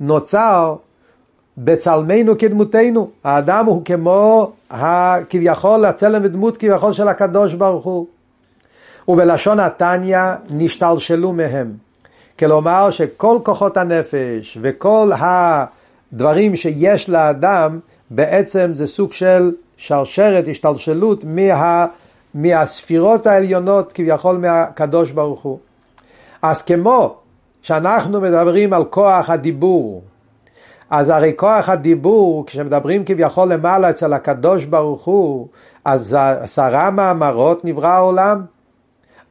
נוצר 0.00 0.76
בצלמנו 1.58 2.38
כדמותנו. 2.38 3.10
האדם 3.24 3.66
הוא 3.66 3.84
כמו 3.84 4.52
כביכול 5.30 5.84
הצלם 5.84 6.24
ודמות 6.24 6.56
כביכול 6.56 6.92
של 6.92 7.08
הקדוש 7.08 7.54
ברוך 7.54 7.84
הוא. 7.84 8.06
ובלשון 9.08 9.60
התניא 9.60 10.18
נשתלשלו 10.50 11.32
מהם. 11.32 11.72
כלומר 12.38 12.90
שכל 12.90 13.38
כוחות 13.42 13.76
הנפש 13.76 14.58
וכל 14.62 15.10
הדברים 15.18 16.56
שיש 16.56 17.08
לאדם 17.08 17.78
בעצם 18.10 18.70
זה 18.72 18.86
סוג 18.86 19.12
של 19.12 19.52
שרשרת, 19.76 20.48
השתלשלות 20.48 21.24
מה, 21.24 21.86
מהספירות 22.34 23.26
העליונות 23.26 23.92
כביכול 23.92 24.38
מהקדוש 24.38 25.10
ברוך 25.10 25.42
הוא. 25.42 25.58
אז 26.42 26.62
כמו 26.62 27.16
שאנחנו 27.62 28.20
מדברים 28.20 28.72
על 28.72 28.84
כוח 28.84 29.30
הדיבור, 29.30 30.02
אז 30.90 31.10
הרי 31.10 31.32
כוח 31.36 31.68
הדיבור, 31.68 32.46
כשמדברים 32.46 33.04
כביכול 33.04 33.52
למעלה 33.52 33.90
אצל 33.90 34.12
הקדוש 34.12 34.64
ברוך 34.64 35.04
הוא, 35.04 35.48
אז 35.84 36.16
עשרה 36.40 36.90
מאמרות 36.90 37.64
נברא 37.64 37.88
העולם. 37.88 38.42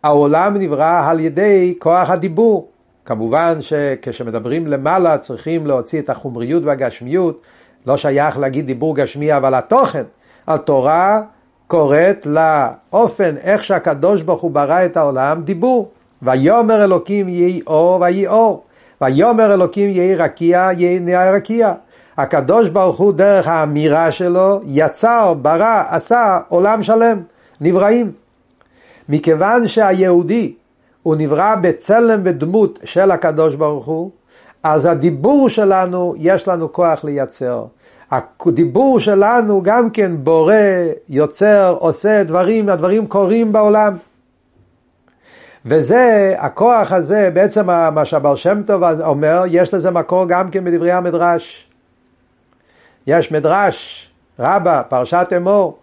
העולם 0.03 0.57
נברא 0.57 1.09
על 1.09 1.19
ידי 1.19 1.75
כוח 1.79 2.09
הדיבור. 2.09 2.67
כמובן 3.05 3.61
שכשמדברים 3.61 4.67
למעלה 4.67 5.17
צריכים 5.17 5.67
להוציא 5.67 5.99
את 5.99 6.09
החומריות 6.09 6.63
והגשמיות, 6.65 7.41
לא 7.87 7.97
שייך 7.97 8.37
להגיד 8.37 8.65
דיבור 8.65 8.95
גשמי, 8.95 9.37
אבל 9.37 9.53
התוכן, 9.53 10.03
התורה 10.47 11.21
קוראת 11.67 12.27
לאופן 12.27 13.35
איך 13.37 13.63
שהקדוש 13.63 14.21
ברוך 14.21 14.41
הוא 14.41 14.51
ברא 14.51 14.85
את 14.85 14.97
העולם 14.97 15.41
דיבור. 15.43 15.89
ויאמר 16.21 16.83
אלוקים 16.83 17.29
יהי 17.29 17.61
אור 17.67 18.01
ויהי 18.01 18.27
אור. 18.27 18.63
ויאמר 19.01 19.53
אלוקים 19.53 19.89
יהי 19.89 20.15
רקיע 20.15 20.69
יהי 20.77 20.99
רקיע. 21.31 21.73
הקדוש 22.17 22.69
ברוך 22.69 22.97
הוא 22.97 23.13
דרך 23.13 23.47
האמירה 23.47 24.11
שלו 24.11 24.59
יצר, 24.65 25.33
ברא, 25.33 25.83
עשה 25.89 26.39
עולם 26.47 26.83
שלם, 26.83 27.21
נבראים. 27.61 28.11
מכיוון 29.09 29.67
שהיהודי 29.67 30.53
הוא 31.03 31.15
נברא 31.15 31.55
בצלם 31.61 32.21
ודמות 32.23 32.79
של 32.83 33.11
הקדוש 33.11 33.55
ברוך 33.55 33.85
הוא, 33.85 34.11
אז 34.67 34.85
הדיבור 34.85 35.49
שלנו, 35.49 36.13
יש 36.17 36.47
לנו 36.47 36.73
כוח 36.73 37.03
לייצר. 37.03 37.65
הדיבור 38.11 38.99
שלנו 38.99 39.61
גם 39.63 39.89
כן 39.89 40.11
בורא, 40.23 40.53
יוצר, 41.09 41.75
עושה 41.79 42.23
דברים, 42.23 42.69
הדברים 42.69 43.07
קורים 43.07 43.51
בעולם. 43.51 43.97
וזה, 45.65 46.35
הכוח 46.37 46.91
הזה, 46.91 47.29
בעצם 47.33 47.65
מה 47.65 48.05
שהבר 48.05 48.35
שם 48.35 48.61
טוב 48.63 48.83
אומר, 48.83 49.43
יש 49.47 49.73
לזה 49.73 49.91
מקור 49.91 50.25
גם 50.27 50.49
כן 50.49 50.63
בדברי 50.63 50.91
המדרש. 50.91 51.67
יש 53.07 53.31
מדרש, 53.31 54.09
רבה, 54.39 54.81
פרשת 54.89 55.27
אמור, 55.37 55.77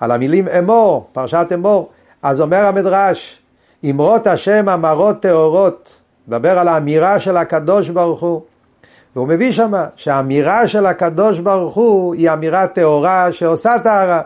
על 0.00 0.10
המילים 0.10 0.48
אמור, 0.48 1.08
פרשת 1.12 1.46
אמור. 1.54 1.90
אז 2.22 2.40
אומר 2.40 2.64
המדרש, 2.64 3.40
אמרות 3.90 4.26
השם 4.26 4.68
אמרות 4.68 5.22
טהורות, 5.22 6.00
מדבר 6.28 6.58
על 6.58 6.68
האמירה 6.68 7.20
של 7.20 7.36
הקדוש 7.36 7.88
ברוך 7.88 8.20
הוא. 8.20 8.40
והוא 9.16 9.28
מביא 9.28 9.52
שמה 9.52 9.86
שהאמירה 9.96 10.68
של 10.68 10.86
הקדוש 10.86 11.38
ברוך 11.38 11.74
הוא 11.74 12.14
היא 12.14 12.30
אמירה 12.30 12.66
טהורה 12.66 13.32
שעושה 13.32 13.78
טהרה. 13.84 14.20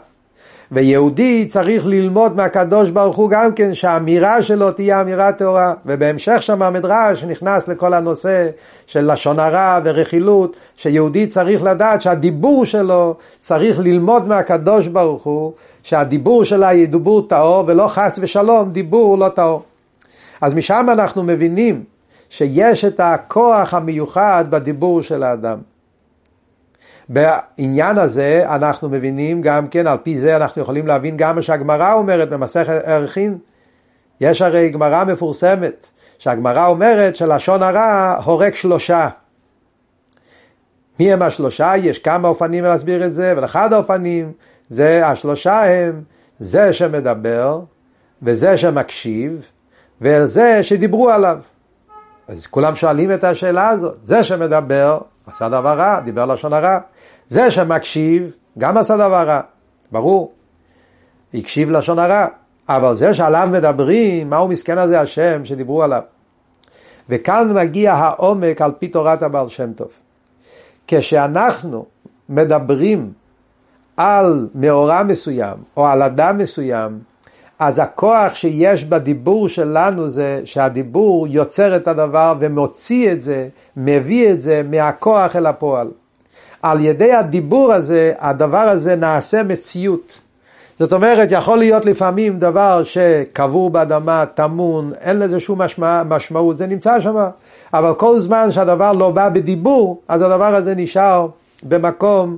ויהודי 0.72 1.46
צריך 1.46 1.86
ללמוד 1.86 2.36
מהקדוש 2.36 2.90
ברוך 2.90 3.16
הוא 3.16 3.30
גם 3.30 3.52
כן 3.52 3.74
שהאמירה 3.74 4.42
שלו 4.42 4.72
תהיה 4.72 5.00
אמירה 5.00 5.32
טהורה 5.32 5.74
ובהמשך 5.86 6.42
שם 6.42 6.62
המדרש 6.62 7.24
נכנס 7.24 7.68
לכל 7.68 7.94
הנושא 7.94 8.48
של 8.86 9.12
לשון 9.12 9.38
הרע 9.38 9.78
ורכילות 9.84 10.56
שיהודי 10.76 11.26
צריך 11.26 11.62
לדעת 11.62 12.02
שהדיבור 12.02 12.64
שלו 12.64 13.14
צריך 13.40 13.78
ללמוד 13.80 14.28
מהקדוש 14.28 14.86
ברוך 14.86 15.22
הוא 15.22 15.52
שהדיבור 15.82 16.44
שלה 16.44 16.72
יהיה 16.72 16.86
דיבור 16.86 17.28
טהור 17.28 17.64
ולא 17.66 17.88
חס 17.88 18.18
ושלום 18.22 18.70
דיבור 18.70 19.18
לא 19.18 19.28
טהור 19.28 19.62
אז 20.40 20.54
משם 20.54 20.86
אנחנו 20.92 21.22
מבינים 21.22 21.84
שיש 22.28 22.84
את 22.84 23.00
הכוח 23.00 23.74
המיוחד 23.74 24.44
בדיבור 24.50 25.02
של 25.02 25.22
האדם 25.22 25.58
בעניין 27.10 27.98
הזה 27.98 28.44
אנחנו 28.54 28.88
מבינים 28.88 29.42
גם 29.42 29.68
כן, 29.68 29.86
על 29.86 29.98
פי 30.02 30.18
זה 30.18 30.36
אנחנו 30.36 30.62
יכולים 30.62 30.86
להבין 30.86 31.16
גם 31.16 31.36
מה 31.36 31.42
שהגמרא 31.42 31.92
אומרת 31.92 32.28
במסכת 32.28 32.82
ערכין. 32.84 33.38
יש 34.20 34.42
הרי 34.42 34.70
גמרא 34.70 35.04
מפורסמת, 35.04 35.86
שהגמרא 36.18 36.66
אומרת 36.66 37.16
שלשון 37.16 37.62
הרע 37.62 38.16
הורג 38.24 38.54
שלושה. 38.54 39.08
מי 41.00 41.12
הם 41.12 41.22
השלושה? 41.22 41.72
יש 41.76 41.98
כמה 41.98 42.28
אופנים 42.28 42.64
להסביר 42.64 43.06
את 43.06 43.14
זה, 43.14 43.34
ולאחד 43.36 43.72
האופנים 43.72 44.32
זה 44.68 45.06
השלושה 45.06 45.64
הם 45.64 46.02
זה 46.38 46.72
שמדבר, 46.72 47.60
וזה 48.22 48.56
שמקשיב, 48.56 49.50
וזה 50.00 50.62
שדיברו 50.62 51.10
עליו. 51.10 51.38
אז 52.28 52.46
כולם 52.46 52.76
שואלים 52.76 53.12
את 53.12 53.24
השאלה 53.24 53.68
הזאת. 53.68 53.94
זה 54.02 54.24
שמדבר, 54.24 54.98
עשה 55.26 55.48
דבר 55.48 55.78
רע, 55.78 56.00
דיבר 56.00 56.24
לשון 56.24 56.52
הרע. 56.52 56.78
זה 57.28 57.50
שמקשיב, 57.50 58.36
גם 58.58 58.76
עשה 58.76 58.96
דבר 58.96 59.24
רע, 59.26 59.40
ברור. 59.92 60.32
הקשיב 61.34 61.70
לשון 61.70 61.98
הרע. 61.98 62.26
אבל 62.68 62.94
זה 62.94 63.14
שעליו 63.14 63.48
מדברים, 63.52 64.30
מהו 64.30 64.48
מסכן 64.48 64.78
הזה 64.78 65.00
השם 65.00 65.44
שדיברו 65.44 65.82
עליו. 65.82 66.02
וכאן 67.08 67.52
מגיע 67.54 67.92
העומק 67.92 68.62
על 68.62 68.72
פי 68.78 68.88
תורת 68.88 69.22
הבעל 69.22 69.48
שם 69.48 69.72
טוב. 69.72 69.90
כשאנחנו 70.86 71.86
מדברים 72.28 73.12
על 73.96 74.48
מאורע 74.54 75.02
מסוים 75.02 75.56
או 75.76 75.86
על 75.86 76.02
אדם 76.02 76.38
מסוים, 76.38 76.98
אז 77.60 77.78
הכוח 77.78 78.34
שיש 78.34 78.84
בדיבור 78.84 79.48
שלנו 79.48 80.10
זה 80.10 80.40
שהדיבור 80.44 81.26
יוצר 81.28 81.76
את 81.76 81.88
הדבר 81.88 82.34
ומוציא 82.40 83.12
את 83.12 83.22
זה, 83.22 83.48
מביא 83.76 84.32
את 84.32 84.42
זה 84.42 84.62
מהכוח 84.70 85.36
אל 85.36 85.46
הפועל. 85.46 85.88
על 86.62 86.80
ידי 86.80 87.12
הדיבור 87.12 87.72
הזה, 87.72 88.12
הדבר 88.18 88.58
הזה 88.58 88.96
נעשה 88.96 89.42
מציאות. 89.42 90.18
זאת 90.78 90.92
אומרת, 90.92 91.28
יכול 91.30 91.58
להיות 91.58 91.86
לפעמים 91.86 92.38
דבר 92.38 92.82
שקבור 92.84 93.70
באדמה, 93.70 94.24
טמון, 94.26 94.92
אין 95.00 95.18
לזה 95.18 95.40
שום 95.40 95.62
משמע, 95.62 96.02
משמעות, 96.02 96.56
זה 96.56 96.66
נמצא 96.66 97.00
שם, 97.00 97.16
אבל 97.74 97.94
כל 97.94 98.20
זמן 98.20 98.52
שהדבר 98.52 98.92
לא 98.92 99.10
בא 99.10 99.28
בדיבור, 99.28 100.02
אז 100.08 100.22
הדבר 100.22 100.54
הזה 100.54 100.74
נשאר 100.74 101.26
במקום 101.62 102.36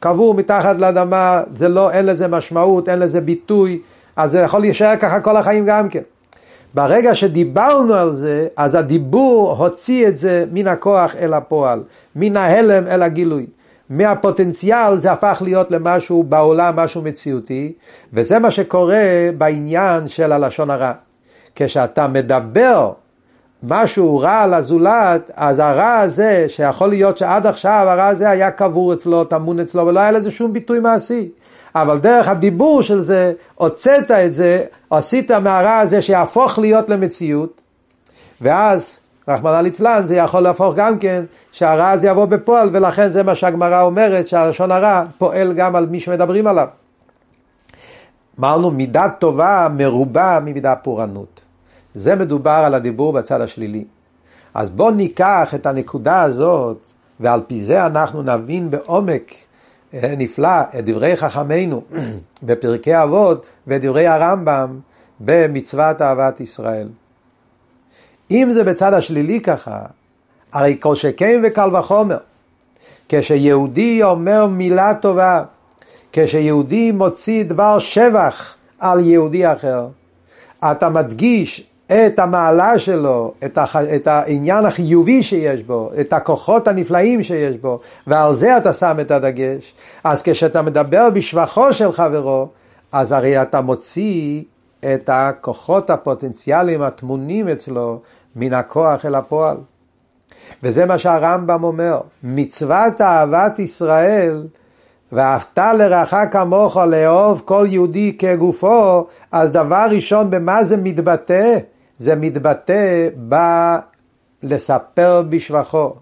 קבור 0.00 0.34
מתחת 0.34 0.76
לאדמה, 0.76 1.42
זה 1.54 1.68
לא, 1.68 1.90
אין 1.90 2.06
לזה 2.06 2.28
משמעות, 2.28 2.88
אין 2.88 2.98
לזה 2.98 3.20
ביטוי, 3.20 3.80
אז 4.16 4.30
זה 4.30 4.40
יכול 4.40 4.60
להישאר 4.60 4.96
ככה 4.96 5.20
כל 5.20 5.36
החיים 5.36 5.66
גם 5.66 5.88
כן. 5.88 6.02
ברגע 6.74 7.14
שדיברנו 7.14 7.94
על 7.94 8.14
זה, 8.14 8.48
אז 8.56 8.74
הדיבור 8.74 9.56
הוציא 9.58 10.08
את 10.08 10.18
זה 10.18 10.44
מן 10.52 10.66
הכוח 10.66 11.16
אל 11.16 11.34
הפועל, 11.34 11.82
מן 12.16 12.36
ההלם 12.36 12.86
אל 12.86 13.02
הגילוי. 13.02 13.46
מהפוטנציאל 13.90 14.98
זה 14.98 15.12
הפך 15.12 15.42
להיות 15.44 15.70
למשהו 15.70 16.22
בעולם, 16.22 16.76
משהו 16.76 17.02
מציאותי, 17.02 17.72
וזה 18.12 18.38
מה 18.38 18.50
שקורה 18.50 19.04
בעניין 19.38 20.08
של 20.08 20.32
הלשון 20.32 20.70
הרע. 20.70 20.92
כשאתה 21.54 22.08
מדבר 22.08 22.92
משהו 23.62 24.18
רע 24.18 24.46
לזולת, 24.46 25.30
אז 25.34 25.58
הרע 25.58 25.98
הזה, 25.98 26.44
שיכול 26.48 26.88
להיות 26.88 27.18
שעד 27.18 27.46
עכשיו 27.46 27.86
הרע 27.88 28.06
הזה 28.06 28.30
היה 28.30 28.50
קבור 28.50 28.92
אצלו, 28.92 29.24
טמון 29.24 29.60
אצלו, 29.60 29.86
ולא 29.86 30.00
היה 30.00 30.10
לזה 30.10 30.30
שום 30.30 30.52
ביטוי 30.52 30.80
מעשי. 30.80 31.28
אבל 31.82 31.98
דרך 31.98 32.28
הדיבור 32.28 32.82
של 32.82 33.00
זה, 33.00 33.32
הוצאת 33.54 34.10
את 34.10 34.34
זה, 34.34 34.64
עשית 34.90 35.30
מהרע 35.30 35.78
הזה 35.78 36.02
שיהפוך 36.02 36.58
להיות 36.58 36.90
למציאות, 36.90 37.60
ואז, 38.40 39.00
רחמנא 39.28 39.60
ליצלן, 39.60 40.00
זה 40.04 40.16
יכול 40.16 40.40
להפוך 40.40 40.74
גם 40.74 40.98
כן, 40.98 41.24
שהרע 41.52 41.90
הזה 41.90 42.08
יבוא 42.08 42.24
בפועל, 42.24 42.70
ולכן 42.72 43.08
זה 43.08 43.22
מה 43.22 43.34
שהגמרא 43.34 43.82
אומרת, 43.82 44.26
שהלשון 44.26 44.72
הרע 44.72 45.04
פועל 45.18 45.52
גם 45.52 45.76
על 45.76 45.86
מי 45.86 46.00
שמדברים 46.00 46.46
עליו. 46.46 46.68
אמרנו, 48.40 48.70
מידה 48.70 49.08
טובה 49.18 49.68
מרובה 49.76 50.38
ממידה 50.42 50.76
פורענות. 50.76 51.42
זה 51.94 52.14
מדובר 52.14 52.50
על 52.66 52.74
הדיבור 52.74 53.12
בצד 53.12 53.40
השלילי. 53.40 53.84
אז 54.54 54.70
בואו 54.70 54.90
ניקח 54.90 55.54
את 55.54 55.66
הנקודה 55.66 56.22
הזאת, 56.22 56.92
ועל 57.20 57.40
פי 57.46 57.62
זה 57.62 57.86
אנחנו 57.86 58.22
נבין 58.22 58.70
בעומק 58.70 59.32
נפלא 60.02 60.60
את 60.78 60.84
דברי 60.84 61.16
חכמינו 61.16 61.82
בפרקי 62.42 63.02
אבות 63.02 63.46
ודברי 63.66 64.06
הרמב"ם 64.06 64.80
במצוות 65.20 66.02
אהבת 66.02 66.40
ישראל. 66.40 66.88
אם 68.30 68.48
זה 68.52 68.64
בצד 68.64 68.94
השלילי 68.94 69.40
ככה, 69.40 69.80
הרי 70.52 70.76
כל 70.80 70.96
שכן 70.96 71.42
וקל 71.44 71.76
וחומר, 71.76 72.18
כשיהודי 73.08 74.02
אומר 74.02 74.46
מילה 74.46 74.94
טובה, 74.94 75.42
כשיהודי 76.12 76.92
מוציא 76.92 77.44
דבר 77.44 77.78
שבח 77.78 78.54
על 78.78 79.00
יהודי 79.00 79.52
אחר, 79.52 79.88
אתה 80.64 80.88
מדגיש 80.88 81.66
את 81.92 82.18
המעלה 82.18 82.78
שלו, 82.78 83.32
את, 83.44 83.58
הח... 83.58 83.76
את 83.76 84.06
העניין 84.06 84.66
החיובי 84.66 85.22
שיש 85.22 85.62
בו, 85.62 85.90
את 86.00 86.12
הכוחות 86.12 86.68
הנפלאים 86.68 87.22
שיש 87.22 87.56
בו, 87.56 87.80
ועל 88.06 88.36
זה 88.36 88.56
אתה 88.56 88.72
שם 88.72 88.96
את 89.00 89.10
הדגש. 89.10 89.74
אז 90.04 90.22
כשאתה 90.22 90.62
מדבר 90.62 91.10
בשבחו 91.10 91.72
של 91.72 91.92
חברו, 91.92 92.48
אז 92.92 93.12
הרי 93.12 93.42
אתה 93.42 93.60
מוציא 93.60 94.42
את 94.80 95.10
הכוחות 95.12 95.90
הפוטנציאליים 95.90 96.82
הטמונים 96.82 97.48
אצלו 97.48 98.00
מן 98.36 98.52
הכוח 98.52 99.06
אל 99.06 99.14
הפועל. 99.14 99.56
וזה 100.62 100.86
מה 100.86 100.98
שהרמב"ם 100.98 101.64
אומר, 101.64 102.00
מצוות 102.22 103.00
אהבת 103.00 103.58
ישראל 103.58 104.46
ואהבת 105.12 105.58
לרעך 105.58 106.14
כמוך 106.30 106.76
לאהוב 106.76 107.42
כל 107.44 107.66
יהודי 107.68 108.16
כגופו, 108.18 109.06
אז 109.32 109.52
דבר 109.52 109.86
ראשון 109.90 110.30
במה 110.30 110.64
זה 110.64 110.76
מתבטא? 110.76 111.58
זה 111.98 112.14
מתבטא 112.16 113.08
בלספר 114.42 115.22
בשבחו. 115.28 115.92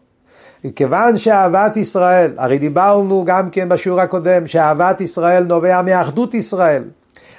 כיוון 0.77 1.19
שאהבת 1.19 1.77
ישראל, 1.77 2.33
הרי 2.37 2.59
דיברנו 2.59 3.25
גם 3.27 3.51
כן 3.51 3.69
בשיעור 3.69 4.01
הקודם, 4.01 4.47
שאהבת 4.47 5.01
ישראל 5.01 5.45
נובע 5.45 5.83
מאחדות 5.83 6.35
ישראל. 6.35 6.83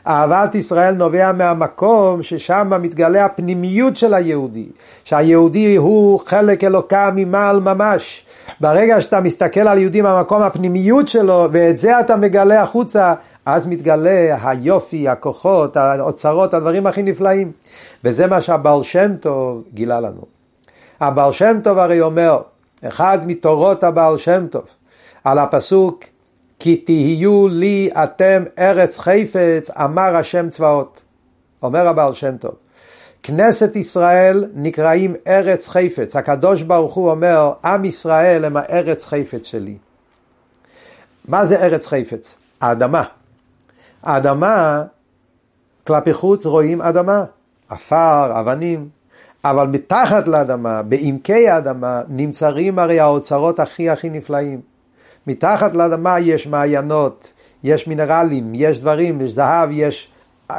אהבת 0.08 0.56
ישראל 0.56 0.94
נובע 0.94 1.32
מהמקום 1.32 2.24
ששם 2.24 2.72
מתגלה 2.82 3.26
הפנימיות 3.26 3.98
של 3.98 4.14
היהודי, 4.14 4.70
שהיהודי 5.04 5.76
הוא 5.76 6.20
חלק 6.26 6.64
אלוקה 6.64 7.10
ממעל 7.16 7.60
ממש. 7.60 8.26
ברגע 8.60 9.02
שאתה 9.02 9.22
מסתכל 9.22 9.68
על 9.68 9.78
יהודי 9.78 10.02
מהמקום 10.02 10.42
הפנימיות 10.42 11.08
שלו, 11.08 11.48
ואת 11.52 11.78
זה 11.78 12.00
אתה 12.00 12.16
מגלה 12.16 12.62
החוצה, 12.62 13.14
אז 13.46 13.68
מתגלה 13.68 14.38
היופי, 14.44 15.10
הכוחות, 15.10 15.78
האוצרות, 15.78 16.54
הדברים 16.54 16.88
הכי 16.88 17.04
נפלאים. 17.04 17.52
וזה 18.04 18.28
מה 18.28 18.42
שהבעל 18.42 18.84
שם 18.84 19.16
טוב 19.20 19.64
גילה 19.74 20.00
לנו. 20.00 20.22
הבעל 21.00 21.32
שם 21.32 21.60
טוב 21.64 21.78
הרי 21.78 22.02
אומר, 22.02 22.42
אחד 22.84 23.20
מתורות 23.28 23.84
הבעל 23.84 24.18
שם 24.18 24.48
טוב, 24.48 24.66
על 25.24 25.40
הפסוק 25.40 26.04
כי 26.60 26.78
תהיו 26.78 27.48
לי 27.48 27.90
אתם 28.04 28.44
ארץ 28.60 29.00
חפץ, 29.00 29.70
אמר 29.70 30.16
השם 30.16 30.50
צבאות. 30.50 31.02
אומר 31.64 31.88
הבעל 31.88 32.14
שם 32.14 32.38
טוב. 32.38 32.56
כנסת 33.24 33.76
ישראל 33.76 34.50
נקראים 34.54 35.16
ארץ 35.28 35.68
חפץ. 35.68 36.16
הקדוש 36.16 36.62
ברוך 36.62 36.94
הוא 36.94 37.10
אומר, 37.10 37.54
עם 37.66 37.86
ישראל 37.86 38.46
הם 38.46 38.58
הארץ 38.58 39.06
חפץ 39.06 39.46
שלי. 39.46 39.78
מה 41.28 41.46
זה 41.46 41.60
ארץ 41.60 41.88
חפץ? 41.88 42.38
האדמה. 42.62 43.04
האדמה, 44.06 44.84
כלפי 45.88 46.14
חוץ 46.14 46.46
רואים 46.46 46.82
אדמה, 46.82 47.24
עפר, 47.70 48.40
אבנים, 48.40 48.90
אבל 49.46 49.68
מתחת 49.68 50.28
לאדמה, 50.28 50.84
בעמקי 50.84 51.50
האדמה, 51.50 52.02
נמצאים 52.10 52.80
הרי 52.80 53.00
האוצרות 53.00 53.60
הכי 53.60 53.90
הכי 53.90 54.10
נפלאים. 54.10 54.62
מתחת 55.28 55.74
לאדמה 55.74 56.20
יש 56.20 56.48
מעיינות, 56.48 57.34
יש 57.64 57.88
מינרלים, 57.88 58.52
יש 58.56 58.80
דברים, 58.80 59.22
יש 59.22 59.32
זהב, 59.32 59.70
יש, 59.72 60.10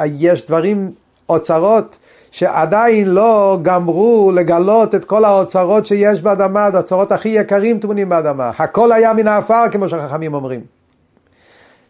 יש 0.04 0.46
דברים, 0.46 0.92
אוצרות, 1.28 1.98
שעדיין 2.30 3.08
לא 3.08 3.58
גמרו 3.62 4.32
לגלות 4.34 4.94
את 4.94 5.04
כל 5.04 5.24
האוצרות 5.24 5.86
שיש 5.86 6.22
באדמה, 6.22 6.64
האוצרות 6.64 7.12
הכי 7.12 7.28
יקרים 7.28 7.78
טמונים 7.78 8.08
באדמה. 8.08 8.50
הכל 8.58 8.92
היה 8.92 9.12
מן 9.12 9.28
העפר, 9.28 9.64
כמו 9.72 9.88
שהחכמים 9.88 10.34
אומרים. 10.34 10.75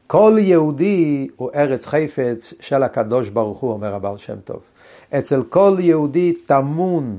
כל 0.06 0.36
יהודי 0.38 1.28
הוא 1.36 1.50
ארץ 1.54 1.86
חפץ 1.86 2.52
של 2.60 2.82
הקדוש 2.82 3.28
ברוך 3.28 3.58
הוא, 3.58 3.72
אומר 3.72 3.94
הבעל 3.94 4.18
שם 4.18 4.36
טוב. 4.44 4.60
אצל 5.18 5.42
כל 5.42 5.76
יהודי 5.78 6.32
טמון 6.32 7.18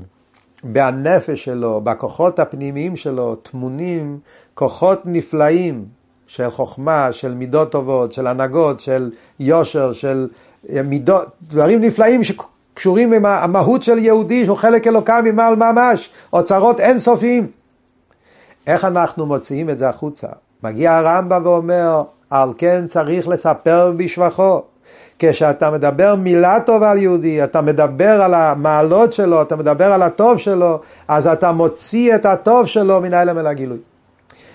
בנפש 0.64 1.44
שלו, 1.44 1.80
בכוחות 1.80 2.38
הפנימיים 2.38 2.96
שלו, 2.96 3.34
טמונים 3.36 4.18
כוחות 4.54 5.02
נפלאים 5.04 5.84
של 6.26 6.50
חוכמה, 6.50 7.12
של 7.12 7.34
מידות 7.34 7.72
טובות, 7.72 8.12
של 8.12 8.26
הנהגות, 8.26 8.80
של 8.80 9.10
יושר, 9.40 9.92
של 9.92 10.28
מידות, 10.84 11.26
דברים 11.42 11.80
נפלאים 11.80 12.20
שקשורים 12.24 13.12
עם 13.12 13.26
המהות 13.26 13.82
של 13.82 13.98
יהודי, 13.98 14.44
שהוא 14.44 14.56
חלק 14.56 14.86
אלוקם 14.86 15.24
ממעל 15.24 15.56
ממש, 15.56 16.10
אוצרות 16.32 16.80
אינסופיים. 16.80 17.46
איך 18.66 18.84
אנחנו 18.84 19.26
מוציאים 19.26 19.70
את 19.70 19.78
זה 19.78 19.88
החוצה? 19.88 20.28
מגיע 20.62 20.96
הרמב"ם 20.96 21.42
ואומר, 21.44 22.02
על 22.30 22.52
כן 22.58 22.84
צריך 22.86 23.28
לספר 23.28 23.92
בשבחו. 23.96 24.62
כשאתה 25.18 25.70
מדבר 25.70 26.14
מילה 26.14 26.60
טובה 26.60 26.90
על 26.90 26.98
יהודי, 26.98 27.44
אתה 27.44 27.60
מדבר 27.60 28.22
על 28.22 28.34
המעלות 28.34 29.12
שלו, 29.12 29.42
אתה 29.42 29.56
מדבר 29.56 29.92
על 29.92 30.02
הטוב 30.02 30.38
שלו, 30.38 30.80
אז 31.08 31.26
אתה 31.26 31.52
מוציא 31.52 32.14
את 32.14 32.26
הטוב 32.26 32.66
שלו 32.66 33.00
מן 33.00 33.14
ההלם 33.14 33.38
אל 33.38 33.46
הגילוי. 33.46 33.78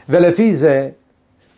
ולפי 0.09 0.55
זה, 0.55 0.89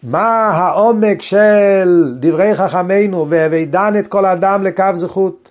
מה 0.03 0.47
העומק 0.47 1.21
של 1.21 2.15
דברי 2.19 2.55
חכמינו, 2.55 3.29
וידן 3.29 3.93
את 3.99 4.07
כל 4.07 4.25
אדם 4.25 4.63
לקו 4.63 4.85
זכות? 4.95 5.49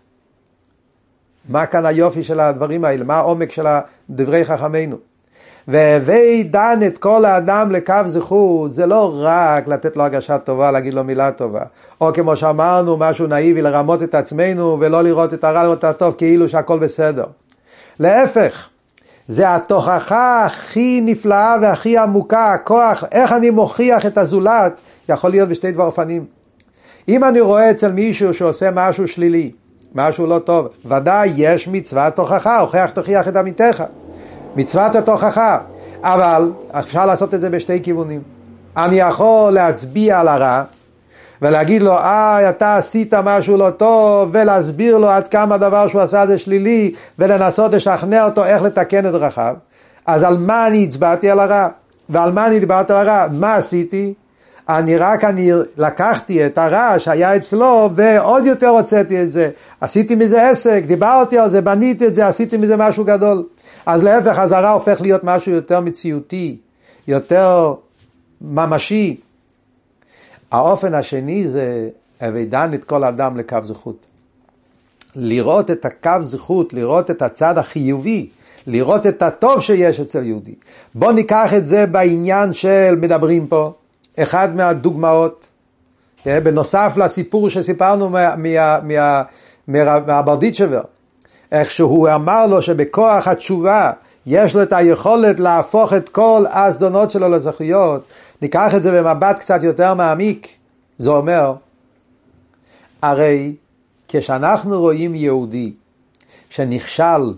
מה 1.48 1.66
כאן 1.66 1.86
היופי 1.86 2.22
של 2.22 2.40
הדברים 2.40 2.84
האלה? 2.84 3.04
מה 3.04 3.16
העומק 3.16 3.52
של 3.52 3.66
דברי 4.10 4.44
חכמינו? 4.44 4.96
והווי 5.68 6.42
דן 6.42 6.78
את 6.86 6.98
כל 6.98 7.24
האדם 7.24 7.72
לקו 7.72 7.94
זכות, 8.06 8.72
זה 8.72 8.86
לא 8.86 9.14
רק 9.16 9.68
לתת 9.68 9.96
לו 9.96 10.02
הרגשה 10.02 10.38
טובה, 10.38 10.70
להגיד 10.70 10.94
לו 10.94 11.04
מילה 11.04 11.32
טובה. 11.32 11.62
או 12.00 12.12
כמו 12.12 12.36
שאמרנו, 12.36 12.96
משהו 12.96 13.26
נאיבי, 13.26 13.62
לרמות 13.62 14.02
את 14.02 14.14
עצמנו 14.14 14.76
ולא 14.80 15.02
לראות 15.02 15.34
את 15.34 15.44
הרע, 15.44 15.62
לראות 15.62 15.78
את 15.78 15.84
הטוב, 15.84 16.14
כאילו 16.18 16.48
שהכל 16.48 16.78
בסדר. 16.78 17.24
להפך, 18.00 18.68
זה 19.26 19.54
התוכחה 19.54 20.44
הכי 20.44 21.00
נפלאה 21.04 21.56
והכי 21.62 21.98
עמוקה, 21.98 22.52
הכוח, 22.52 23.04
איך 23.12 23.32
אני 23.32 23.50
מוכיח 23.50 24.06
את 24.06 24.18
הזולת, 24.18 24.72
יכול 25.08 25.30
להיות 25.30 25.48
בשתי 25.48 25.72
דבר 25.72 25.86
אופנים. 25.86 26.24
אם 27.08 27.24
אני 27.24 27.40
רואה 27.40 27.70
אצל 27.70 27.92
מישהו 27.92 28.34
שעושה 28.34 28.70
משהו 28.70 29.08
שלילי, 29.08 29.50
משהו 29.94 30.26
לא 30.26 30.38
טוב, 30.38 30.68
ודאי 30.84 31.32
יש 31.36 31.68
מצוות 31.68 32.16
תוכחה, 32.16 32.58
הוכח 32.58 32.90
תוכיח 32.94 33.28
את 33.28 33.36
עמיתך. 33.36 33.84
מצוות 34.56 34.94
התוכחה. 34.94 35.58
אבל 36.02 36.50
אפשר 36.70 37.06
לעשות 37.06 37.34
את 37.34 37.40
זה 37.40 37.50
בשתי 37.50 37.82
כיוונים. 37.82 38.20
אני 38.76 38.96
יכול 38.96 39.52
להצביע 39.52 40.20
על 40.20 40.28
הרע 40.28 40.62
ולהגיד 41.42 41.82
לו, 41.82 41.92
אה, 41.92 42.50
אתה 42.50 42.76
עשית 42.76 43.14
משהו 43.14 43.56
לא 43.56 43.70
טוב, 43.70 44.28
ולהסביר 44.32 44.98
לו 44.98 45.08
עד 45.10 45.28
כמה 45.28 45.58
דבר 45.58 45.86
שהוא 45.88 46.02
עשה 46.02 46.26
זה 46.26 46.38
שלילי, 46.38 46.94
ולנסות 47.18 47.72
לשכנע 47.72 48.24
אותו 48.24 48.44
איך 48.44 48.62
לתקן 48.62 49.06
את 49.06 49.12
דרכיו. 49.12 49.54
אז 50.06 50.22
על 50.22 50.38
מה 50.38 50.66
אני 50.66 50.84
הצבעתי 50.84 51.30
על 51.30 51.40
הרע? 51.40 51.68
ועל 52.08 52.32
מה 52.32 52.46
אני 52.46 52.60
דיברתי 52.60 52.92
על 52.92 53.08
הרע? 53.08 53.26
מה 53.32 53.54
עשיתי? 53.54 54.14
אני 54.68 54.96
רק 54.96 55.24
אני 55.24 55.50
לקחתי 55.76 56.46
את 56.46 56.58
הרע 56.58 56.94
שהיה 56.98 57.36
אצלו 57.36 57.90
ועוד 57.96 58.46
יותר 58.46 58.68
הוצאתי 58.68 59.22
את 59.22 59.32
זה. 59.32 59.50
עשיתי 59.80 60.14
מזה 60.14 60.50
עסק, 60.50 60.82
דיברתי 60.86 61.38
על 61.38 61.50
זה, 61.50 61.60
בניתי 61.60 62.06
את 62.06 62.14
זה, 62.14 62.26
עשיתי 62.26 62.56
מזה 62.56 62.76
משהו 62.76 63.04
גדול. 63.04 63.44
אז 63.86 64.04
להפך, 64.04 64.38
אז 64.38 64.52
הרע 64.52 64.70
הופך 64.70 65.00
להיות 65.00 65.24
משהו 65.24 65.52
יותר 65.52 65.80
מציאותי, 65.80 66.56
יותר 67.08 67.74
ממשי. 68.40 69.20
האופן 70.50 70.94
השני 70.94 71.48
זה 71.48 71.88
אבידן 72.20 72.70
את 72.74 72.84
כל 72.84 73.04
אדם 73.04 73.36
לקו 73.36 73.58
זכות. 73.62 74.06
לראות 75.16 75.70
את 75.70 75.84
הקו 75.84 76.22
זכות, 76.22 76.72
לראות 76.72 77.10
את 77.10 77.22
הצד 77.22 77.58
החיובי, 77.58 78.28
לראות 78.66 79.06
את 79.06 79.22
הטוב 79.22 79.60
שיש 79.60 80.00
אצל 80.00 80.24
יהודי. 80.24 80.54
בואו 80.94 81.12
ניקח 81.12 81.54
את 81.54 81.66
זה 81.66 81.86
בעניין 81.86 82.52
של 82.52 82.94
מדברים 83.00 83.46
פה, 83.46 83.72
אחד 84.18 84.56
מהדוגמאות, 84.56 85.46
אה, 86.26 86.40
בנוסף 86.40 86.92
לסיפור 86.96 87.50
שסיפרנו 87.50 88.10
מהברדיצ'בר, 89.66 90.82
איך 91.52 91.70
שהוא 91.70 92.08
אמר 92.14 92.46
לו 92.46 92.62
שבכוח 92.62 93.28
התשובה 93.28 93.92
יש 94.26 94.54
לו 94.54 94.62
את 94.62 94.72
היכולת 94.72 95.40
להפוך 95.40 95.92
את 95.92 96.08
כל 96.08 96.44
הזדונות 96.52 97.10
שלו 97.10 97.28
לזכויות, 97.28 98.04
ניקח 98.42 98.74
את 98.74 98.82
זה 98.82 99.02
במבט 99.02 99.38
קצת 99.38 99.62
יותר 99.62 99.94
מעמיק, 99.94 100.48
זה 100.98 101.10
אומר, 101.10 101.54
הרי 103.02 103.54
כשאנחנו 104.08 104.80
רואים 104.80 105.14
יהודי 105.14 105.72
שנכשל 106.50 107.34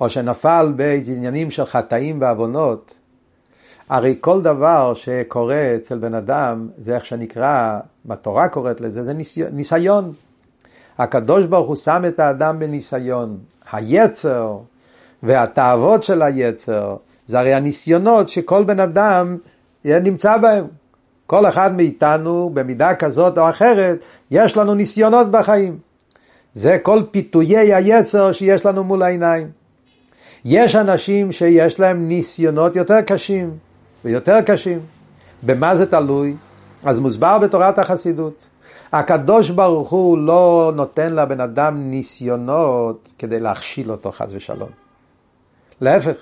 או 0.00 0.10
שנפל 0.10 0.72
בעניינים 0.76 1.50
של 1.50 1.64
חטאים 1.64 2.20
ועוונות, 2.20 2.94
הרי 3.90 4.14
כל 4.20 4.42
דבר 4.42 4.94
שקורה 4.94 5.72
אצל 5.76 5.98
בן 5.98 6.14
אדם, 6.14 6.68
זה 6.78 6.94
איך 6.94 7.06
שנקרא, 7.06 7.78
בתורה 8.06 8.48
קוראת 8.48 8.80
לזה, 8.80 9.04
זה 9.04 9.12
ניסיון. 9.52 10.12
הקדוש 10.98 11.46
ברוך 11.46 11.68
הוא 11.68 11.76
שם 11.76 12.02
את 12.08 12.20
האדם 12.20 12.58
בניסיון. 12.58 13.38
היצר 13.72 14.58
והתאוות 15.22 16.02
של 16.02 16.22
היצר, 16.22 16.96
זה 17.26 17.38
הרי 17.38 17.54
הניסיונות 17.54 18.28
שכל 18.28 18.64
בן 18.64 18.80
אדם 18.80 19.36
נמצא 19.84 20.36
בהם. 20.36 20.66
כל 21.26 21.48
אחד 21.48 21.76
מאיתנו, 21.76 22.50
במידה 22.54 22.94
כזאת 22.94 23.38
או 23.38 23.50
אחרת, 23.50 23.98
יש 24.30 24.56
לנו 24.56 24.74
ניסיונות 24.74 25.30
בחיים. 25.30 25.78
זה 26.54 26.78
כל 26.82 27.02
פיתויי 27.10 27.74
היצר 27.74 28.32
שיש 28.32 28.66
לנו 28.66 28.84
מול 28.84 29.02
העיניים. 29.02 29.50
יש 30.44 30.76
אנשים 30.76 31.32
שיש 31.32 31.80
להם 31.80 32.08
ניסיונות 32.08 32.76
יותר 32.76 33.00
קשים 33.00 33.69
ויותר 34.04 34.40
קשים. 34.46 34.80
במה 35.42 35.76
זה 35.76 35.86
תלוי? 35.86 36.36
אז 36.84 37.00
מוסבר 37.00 37.38
בתורת 37.38 37.78
החסידות. 37.78 38.46
הקדוש 38.92 39.50
ברוך 39.50 39.90
הוא 39.90 40.18
לא 40.18 40.72
נותן 40.76 41.12
לבן 41.12 41.40
אדם 41.40 41.90
ניסיונות 41.90 43.12
כדי 43.18 43.40
להכשיל 43.40 43.90
אותו 43.90 44.12
חס 44.12 44.28
ושלום. 44.32 44.68
להפך, 45.80 46.16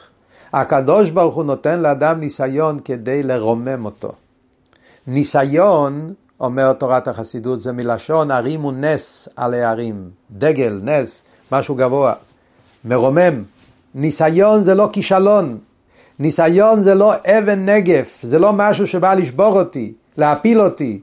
הקדוש 0.52 1.10
ברוך 1.10 1.34
הוא 1.34 1.44
נותן 1.44 1.80
לאדם 1.80 2.20
ניסיון 2.20 2.78
כדי 2.84 3.22
לרומם 3.22 3.84
אותו. 3.84 4.12
ניסיון, 5.06 6.14
אומר 6.40 6.72
תורת 6.72 7.08
החסידות, 7.08 7.60
זה 7.60 7.72
מלשון 7.72 8.30
הרימו 8.30 8.72
נס 8.72 9.28
על 9.36 9.54
הערים. 9.54 10.10
דגל, 10.30 10.80
נס, 10.82 11.22
משהו 11.52 11.74
גבוה. 11.74 12.14
מרומם. 12.84 13.42
ניסיון 13.94 14.62
זה 14.62 14.74
לא 14.74 14.88
כישלון. 14.92 15.58
ניסיון 16.18 16.80
זה 16.80 16.94
לא 16.94 17.14
אבן 17.26 17.68
נגף, 17.68 18.20
זה 18.22 18.38
לא 18.38 18.52
משהו 18.52 18.86
שבא 18.86 19.14
לשבור 19.14 19.58
אותי, 19.60 19.92
להפיל 20.16 20.60
אותי. 20.60 21.00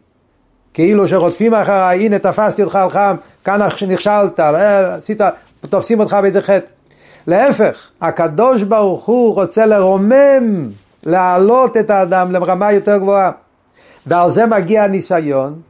כאילו 0.73 1.08
שרודפים 1.08 1.54
אחריי, 1.54 2.06
הנה 2.06 2.19
תפסתי 2.19 2.63
אותך 2.63 2.75
על 2.75 2.89
חם, 2.89 3.15
כאן 3.43 3.60
נכשלת, 3.88 4.39
אה, 4.39 4.95
עשית, 4.95 5.21
תופסים 5.69 5.99
אותך 5.99 6.17
באיזה 6.21 6.41
חטא. 6.41 6.65
להפך, 7.28 7.89
הקדוש 8.01 8.63
ברוך 8.63 9.06
הוא 9.06 9.34
רוצה 9.36 9.65
לרומם, 9.65 10.69
להעלות 11.04 11.78
את 11.78 11.89
האדם 11.89 12.32
לרמה 12.32 12.71
יותר 12.71 12.97
גבוהה. 12.97 13.32
ועל 14.08 14.32
זה 14.32 14.45
מגיע 14.45 14.84
הניסיון, 14.84 15.62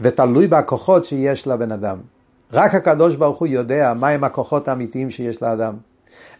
ותלוי 0.00 0.46
בכוחות 0.46 1.04
שיש 1.04 1.46
לבן 1.46 1.72
אדם. 1.72 1.96
רק 2.52 2.74
הקדוש 2.74 3.16
ברוך 3.16 3.38
הוא 3.38 3.48
יודע 3.48 3.92
מהם 3.96 4.24
הכוחות 4.24 4.68
האמיתיים 4.68 5.10
שיש 5.10 5.42
לאדם. 5.42 5.74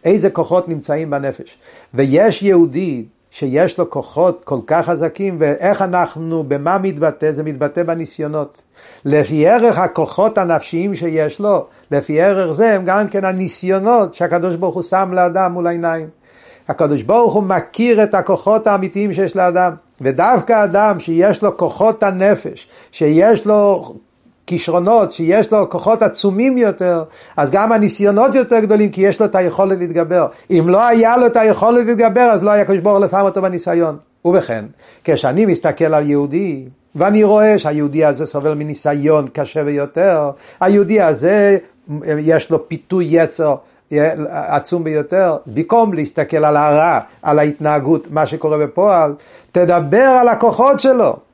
איזה 0.07 0.29
כוחות 0.29 0.69
נמצאים 0.69 1.09
בנפש. 1.09 1.57
ויש 1.93 2.43
יהודי 2.43 3.05
שיש 3.31 3.77
לו 3.77 3.89
כוחות 3.89 4.41
כל 4.43 4.59
כך 4.67 4.85
חזקים, 4.85 5.35
ואיך 5.39 5.81
אנחנו, 5.81 6.43
במה 6.47 6.77
מתבטא? 6.77 7.31
זה 7.31 7.43
מתבטא 7.43 7.83
בניסיונות. 7.83 8.61
לפי 9.05 9.47
ערך 9.47 9.77
הכוחות 9.77 10.37
הנפשיים 10.37 10.95
שיש 10.95 11.39
לו, 11.39 11.65
לפי 11.91 12.21
ערך 12.21 12.51
זה 12.51 12.73
הם 12.73 12.85
גם 12.85 13.07
כן 13.07 13.25
הניסיונות 13.25 14.13
שהקדוש 14.13 14.55
ברוך 14.55 14.75
הוא 14.75 14.83
שם 14.83 15.11
לאדם 15.13 15.51
מול 15.51 15.67
העיניים. 15.67 16.07
הקדוש 16.67 17.01
ברוך 17.01 17.33
הוא 17.33 17.43
מכיר 17.43 18.03
את 18.03 18.13
הכוחות 18.13 18.67
האמיתיים 18.67 19.13
שיש 19.13 19.35
לאדם, 19.35 19.73
ודווקא 20.01 20.63
אדם 20.63 20.99
שיש 20.99 21.41
לו 21.43 21.57
כוחות 21.57 22.03
הנפש, 22.03 22.67
שיש 22.91 23.45
לו 23.45 23.93
כישרונות, 24.47 25.13
שיש 25.13 25.51
לו 25.51 25.69
כוחות 25.69 26.01
עצומים 26.01 26.57
יותר, 26.57 27.03
אז 27.37 27.51
גם 27.51 27.71
הניסיונות 27.71 28.35
יותר 28.35 28.59
גדולים, 28.59 28.89
כי 28.89 29.01
יש 29.01 29.19
לו 29.19 29.25
את 29.25 29.35
היכולת 29.35 29.77
להתגבר. 29.79 30.27
אם 30.51 30.65
לא 30.67 30.87
היה 30.87 31.17
לו 31.17 31.25
את 31.25 31.37
היכולת 31.37 31.85
להתגבר, 31.85 32.21
אז 32.21 32.43
לא 32.43 32.51
היה 32.51 32.65
קדוש 32.65 32.79
ברוך 32.79 33.13
הוא 33.13 33.19
אותו 33.21 33.41
בניסיון. 33.41 33.97
ובכן, 34.25 34.65
כשאני 35.03 35.45
מסתכל 35.45 35.93
על 35.93 36.09
יהודי, 36.09 36.65
ואני 36.95 37.23
רואה 37.23 37.59
שהיהודי 37.59 38.05
הזה 38.05 38.25
סובל 38.25 38.53
מניסיון 38.53 39.27
קשה 39.33 39.63
ביותר, 39.63 40.31
היהודי 40.59 41.01
הזה 41.01 41.57
יש 42.03 42.51
לו 42.51 42.69
פיתוי 42.69 43.07
יצר 43.09 43.55
עצום 44.29 44.83
ביותר, 44.83 45.37
במקום 45.47 45.93
להסתכל 45.93 46.45
על 46.45 46.57
הרע, 46.57 46.99
על 47.21 47.39
ההתנהגות, 47.39 48.07
מה 48.11 48.27
שקורה 48.27 48.57
בפועל, 48.57 49.13
תדבר 49.51 50.17
על 50.21 50.27
הכוחות 50.27 50.79
שלו. 50.79 51.26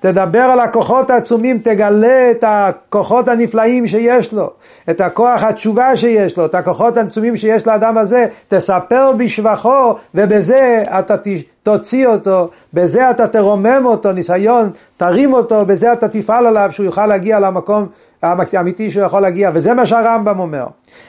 תדבר 0.00 0.40
על 0.40 0.60
הכוחות 0.60 1.10
העצומים, 1.10 1.58
תגלה 1.58 2.30
את 2.30 2.44
הכוחות 2.46 3.28
הנפלאים 3.28 3.86
שיש 3.86 4.32
לו, 4.32 4.50
את 4.90 5.00
הכוח 5.00 5.42
התשובה 5.42 5.96
שיש 5.96 6.36
לו, 6.36 6.46
את 6.46 6.54
הכוחות 6.54 6.96
העצומים 6.96 7.36
שיש 7.36 7.66
לאדם 7.66 7.98
הזה, 7.98 8.26
תספר 8.48 9.12
בשבחו 9.18 9.94
ובזה 10.14 10.84
אתה 10.98 11.14
תוציא 11.62 12.06
אותו, 12.06 12.48
בזה 12.74 13.10
אתה 13.10 13.28
תרומם 13.28 13.82
אותו, 13.84 14.12
ניסיון, 14.12 14.70
תרים 14.96 15.32
אותו, 15.32 15.66
בזה 15.66 15.92
אתה 15.92 16.08
תפעל 16.08 16.46
עליו 16.46 16.68
שהוא 16.72 16.86
יוכל 16.86 17.06
להגיע 17.06 17.40
למקום 17.40 17.86
האמיתי 18.22 18.90
שהוא 18.90 19.04
יכול 19.04 19.22
להגיע, 19.22 19.50
וזה 19.54 19.74
מה 19.74 19.86
שהרמב"ם 19.86 20.40
אומר. 20.40 20.66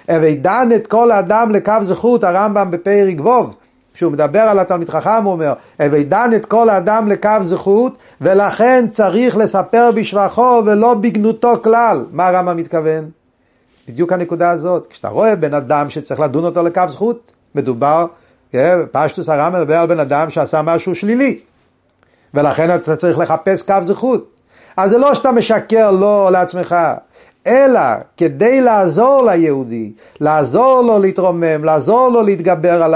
וידן 0.10 0.70
את 0.76 0.88
כל 0.88 1.12
האדם 1.12 1.52
לקו 1.52 1.74
זכות, 1.82 2.24
הרמב"ם 2.24 2.72
בפרק 2.72 3.16
ווב, 3.20 3.56
כשהוא 3.94 4.12
מדבר 4.12 4.40
על 4.40 4.60
התלמיד 4.60 4.90
חכם 4.90 5.24
הוא 5.24 5.32
אומר, 5.32 5.54
וידן 5.80 6.30
את 6.36 6.46
כל 6.46 6.70
האדם 6.70 7.08
לקו 7.08 7.30
זכות, 7.42 7.98
ולכן 8.22 8.86
צריך 8.92 9.38
לספר 9.38 9.92
בשבחו 9.96 10.62
ולא 10.66 10.94
בגנותו 10.94 11.54
כלל. 11.64 12.06
מה 12.12 12.28
הרמב"ם 12.28 12.58
מתכוון? 12.58 13.10
בדיוק 13.88 14.14
הנקודה 14.14 14.50
הזאת. 14.50 14.88
כשאתה 14.88 15.08
רואה 15.08 15.36
בן 15.36 15.54
אדם 15.54 15.90
שצריך 15.90 16.20
לדון 16.20 16.46
אותו 16.46 16.64
לקו 16.64 16.82
זכות, 16.88 17.32
מדובר, 17.56 18.06
אה, 18.56 18.76
פשטוס 18.92 19.30
הרמב"ם 19.30 19.62
מדבר 19.62 19.78
על 19.78 19.88
בן 19.88 20.00
אדם 20.00 20.30
שעשה 20.30 20.62
משהו 20.62 20.96
שלילי, 20.96 21.40
ולכן 22.34 22.76
אתה 22.76 22.96
צריך 22.96 23.20
לחפש 23.20 23.62
קו 23.62 23.76
זכות. 23.82 24.30
אז 24.78 24.90
זה 24.90 24.98
לא 24.98 25.14
שאתה 25.14 25.32
משקר 25.32 25.92
לו 25.92 26.30
לעצמך, 26.32 26.76
אלא 27.48 27.80
כדי 28.18 28.62
לעזור 28.62 29.26
ליהודי, 29.26 29.92
לעזור 30.20 30.82
לו 30.82 31.00
להתרומם, 31.00 31.64
לעזור 31.64 32.10
לו 32.10 32.22
להתגבר 32.22 32.84
על, 32.84 32.96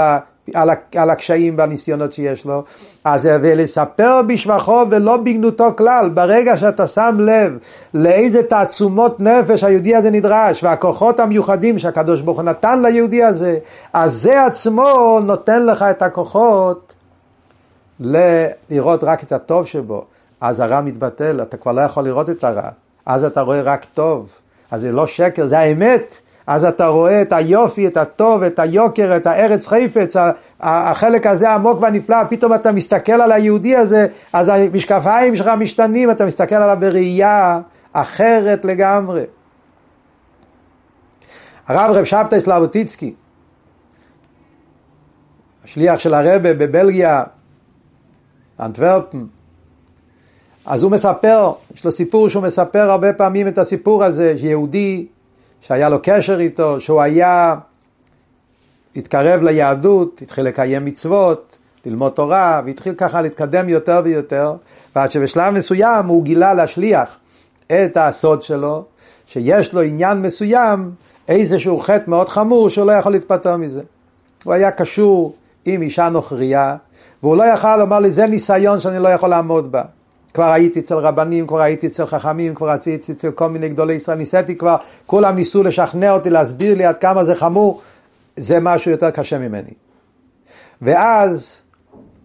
על, 0.54 0.70
על 0.96 1.10
הקשיים 1.10 1.54
והניסיונות 1.58 2.12
שיש 2.12 2.44
לו, 2.44 2.64
אז 3.04 3.28
ולספר 3.42 4.22
בשבחו 4.26 4.84
ולא 4.90 5.16
בגנותו 5.16 5.68
כלל, 5.76 6.10
ברגע 6.14 6.56
שאתה 6.56 6.86
שם 6.86 7.16
לב 7.20 7.58
לאיזה 7.94 8.42
תעצומות 8.42 9.20
נפש 9.20 9.64
היהודי 9.64 9.96
הזה 9.96 10.10
נדרש, 10.10 10.64
והכוחות 10.64 11.20
המיוחדים 11.20 11.78
שהקדוש 11.78 12.20
ברוך 12.20 12.38
הוא 12.38 12.44
נתן 12.44 12.82
ליהודי 12.82 13.24
הזה, 13.24 13.58
אז 13.92 14.12
זה 14.12 14.46
עצמו 14.46 15.20
נותן 15.22 15.66
לך 15.66 15.82
את 15.82 16.02
הכוחות 16.02 16.94
לראות 18.00 19.04
רק 19.04 19.22
את 19.22 19.32
הטוב 19.32 19.66
שבו. 19.66 20.04
אז 20.40 20.60
הרע 20.60 20.80
מתבטל, 20.80 21.42
אתה 21.42 21.56
כבר 21.56 21.72
לא 21.72 21.80
יכול 21.80 22.04
לראות 22.04 22.30
את 22.30 22.44
הרע, 22.44 22.68
אז 23.06 23.24
אתה 23.24 23.40
רואה 23.40 23.60
רק 23.62 23.86
טוב, 23.94 24.28
אז 24.70 24.80
זה 24.80 24.92
לא 24.92 25.06
שקר, 25.06 25.46
זה 25.46 25.58
האמת. 25.58 26.18
אז 26.46 26.64
אתה 26.64 26.86
רואה 26.86 27.22
את 27.22 27.32
היופי, 27.32 27.86
את 27.86 27.96
הטוב, 27.96 28.42
את 28.42 28.58
היוקר, 28.58 29.16
את 29.16 29.26
הארץ 29.26 29.66
חפץ, 29.66 30.16
החלק 30.60 31.26
הזה 31.26 31.50
העמוק 31.50 31.82
והנפלא, 31.82 32.24
פתאום 32.30 32.54
אתה 32.54 32.72
מסתכל 32.72 33.12
על 33.12 33.32
היהודי 33.32 33.76
הזה, 33.76 34.06
אז 34.32 34.48
המשקפיים 34.48 35.36
שלך 35.36 35.46
משתנים, 35.46 36.10
אתה 36.10 36.26
מסתכל 36.26 36.54
עליו 36.54 36.76
בראייה 36.80 37.60
אחרת 37.92 38.64
לגמרי. 38.64 39.24
הרב 41.66 41.96
רב 41.96 42.04
שבתאי 42.04 42.40
סלבוטיצקי, 42.40 43.14
השליח 45.64 45.98
של 45.98 46.14
הרבה 46.14 46.54
בבלגיה, 46.54 47.24
אנטוורפן, 48.60 49.24
אז 50.66 50.82
הוא 50.82 50.92
מספר, 50.92 51.52
יש 51.74 51.84
לו 51.84 51.92
סיפור 51.92 52.28
שהוא 52.28 52.42
מספר 52.42 52.90
הרבה 52.90 53.12
פעמים 53.12 53.48
את 53.48 53.58
הסיפור 53.58 54.04
הזה, 54.04 54.34
שיהודי 54.38 55.06
שהיה 55.60 55.88
לו 55.88 55.98
קשר 56.02 56.40
איתו, 56.40 56.80
שהוא 56.80 57.02
היה, 57.02 57.54
התקרב 58.96 59.42
ליהדות, 59.42 60.22
התחיל 60.22 60.44
לקיים 60.44 60.84
מצוות, 60.84 61.56
ללמוד 61.86 62.12
תורה, 62.12 62.62
והתחיל 62.66 62.94
ככה 62.94 63.20
להתקדם 63.20 63.68
יותר 63.68 64.00
ויותר, 64.04 64.54
ועד 64.96 65.10
שבשלב 65.10 65.54
מסוים 65.54 66.06
הוא 66.06 66.24
גילה 66.24 66.54
להשליח 66.54 67.16
את 67.66 67.96
הסוד 67.96 68.42
שלו, 68.42 68.84
שיש 69.26 69.72
לו 69.72 69.80
עניין 69.82 70.22
מסוים, 70.22 70.90
איזשהו 71.28 71.78
חטא 71.78 72.10
מאוד 72.10 72.28
חמור 72.28 72.70
שהוא 72.70 72.86
לא 72.86 72.92
יכול 72.92 73.12
להתפטר 73.12 73.56
מזה. 73.56 73.82
הוא 74.44 74.54
היה 74.54 74.70
קשור 74.70 75.34
עם 75.64 75.82
אישה 75.82 76.08
נוכריה, 76.08 76.76
והוא 77.22 77.36
לא 77.36 77.44
יכל 77.44 77.76
לומר 77.76 77.98
לי, 77.98 78.10
זה 78.10 78.26
ניסיון 78.26 78.80
שאני 78.80 78.98
לא 78.98 79.08
יכול 79.08 79.30
לעמוד 79.30 79.72
בה. 79.72 79.82
כבר 80.36 80.52
הייתי 80.52 80.80
אצל 80.80 80.94
רבנים, 80.94 81.46
כבר 81.46 81.60
הייתי 81.60 81.86
אצל 81.86 82.06
חכמים, 82.06 82.54
כבר 82.54 82.70
הייתי 82.70 83.12
אצל 83.12 83.30
כל 83.30 83.48
מיני 83.48 83.68
גדולי 83.68 83.94
ישראל, 83.94 84.18
ניסיתי 84.18 84.56
כבר, 84.56 84.76
כולם 85.06 85.36
ניסו 85.36 85.62
לשכנע 85.62 86.12
אותי, 86.12 86.30
להסביר 86.30 86.74
לי 86.74 86.84
עד 86.84 86.98
כמה 86.98 87.24
זה 87.24 87.34
חמור, 87.34 87.80
זה 88.36 88.60
משהו 88.60 88.90
יותר 88.90 89.10
קשה 89.10 89.38
ממני. 89.38 89.70
ואז 90.82 91.62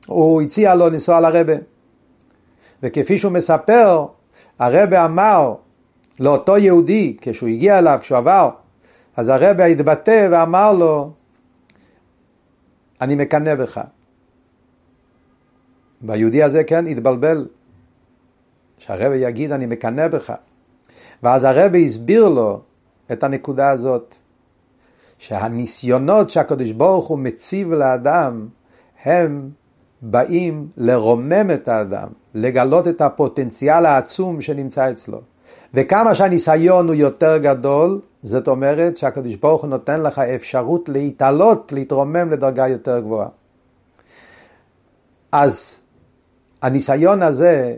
הוא 0.07 0.41
הציע 0.41 0.75
לו 0.75 0.89
לנסוע 0.89 1.19
לרבה. 1.19 1.53
וכפי 2.83 3.17
שהוא 3.17 3.31
מספר, 3.31 4.05
הרבה 4.59 5.05
אמר 5.05 5.53
לאותו 6.19 6.57
יהודי, 6.57 7.17
כשהוא 7.21 7.49
הגיע 7.49 7.79
אליו, 7.79 7.97
כשהוא 8.01 8.17
עבר, 8.17 8.49
אז 9.17 9.27
הרבה 9.27 9.65
התבטא 9.65 10.27
ואמר 10.31 10.73
לו, 10.73 11.11
אני 13.01 13.15
מקנא 13.15 13.55
בך. 13.55 13.81
והיהודי 16.01 16.43
הזה 16.43 16.63
כן 16.63 16.87
התבלבל, 16.87 17.47
שהרבי 18.81 19.17
יגיד 19.17 19.51
אני 19.51 19.65
מקנא 19.65 20.07
בך. 20.07 20.33
ואז 21.23 21.43
הרבי 21.43 21.85
הסביר 21.85 22.27
לו 22.27 22.61
את 23.11 23.23
הנקודה 23.23 23.69
הזאת, 23.69 24.15
שהניסיונות 25.17 26.29
שהקדוש 26.29 26.71
ברוך 26.71 27.07
הוא 27.07 27.19
מציב 27.19 27.73
לאדם, 27.73 28.47
הם 29.03 29.49
באים 30.01 30.67
לרומם 30.77 31.51
את 31.53 31.67
האדם, 31.67 32.07
לגלות 32.33 32.87
את 32.87 33.01
הפוטנציאל 33.01 33.85
העצום 33.85 34.41
שנמצא 34.41 34.91
אצלו. 34.91 35.21
וכמה 35.73 36.15
שהניסיון 36.15 36.87
הוא 36.87 36.95
יותר 36.95 37.37
גדול, 37.37 37.99
זאת 38.23 38.47
אומרת 38.47 38.97
שהקדוש 38.97 39.35
ברוך 39.35 39.61
הוא 39.61 39.69
נותן 39.69 40.01
לך 40.01 40.19
אפשרות 40.19 40.89
להתעלות, 40.89 41.71
להתרומם 41.71 42.29
לדרגה 42.31 42.67
יותר 42.67 42.99
גבוהה. 42.99 43.27
אז 45.31 45.79
הניסיון 46.61 47.23
הזה 47.23 47.75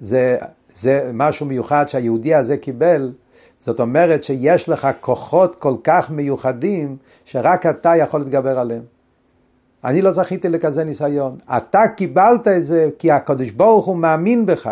זה, 0.00 0.36
זה 0.74 1.10
משהו 1.14 1.46
מיוחד 1.46 1.88
שהיהודי 1.88 2.34
הזה 2.34 2.56
קיבל, 2.56 3.12
זאת 3.58 3.80
אומרת 3.80 4.22
שיש 4.22 4.68
לך 4.68 4.88
כוחות 5.00 5.56
כל 5.56 5.74
כך 5.84 6.10
מיוחדים, 6.10 6.96
שרק 7.24 7.66
אתה 7.66 7.96
יכול 7.96 8.20
להתגבר 8.20 8.58
עליהם. 8.58 8.95
אני 9.86 10.02
לא 10.02 10.10
זכיתי 10.10 10.48
לכזה 10.48 10.84
ניסיון. 10.84 11.36
אתה 11.56 11.82
קיבלת 11.96 12.48
את 12.48 12.64
זה 12.64 12.88
כי 12.98 13.10
הקדוש 13.10 13.50
ברוך 13.50 13.86
הוא 13.86 13.96
מאמין 13.96 14.46
בך, 14.46 14.70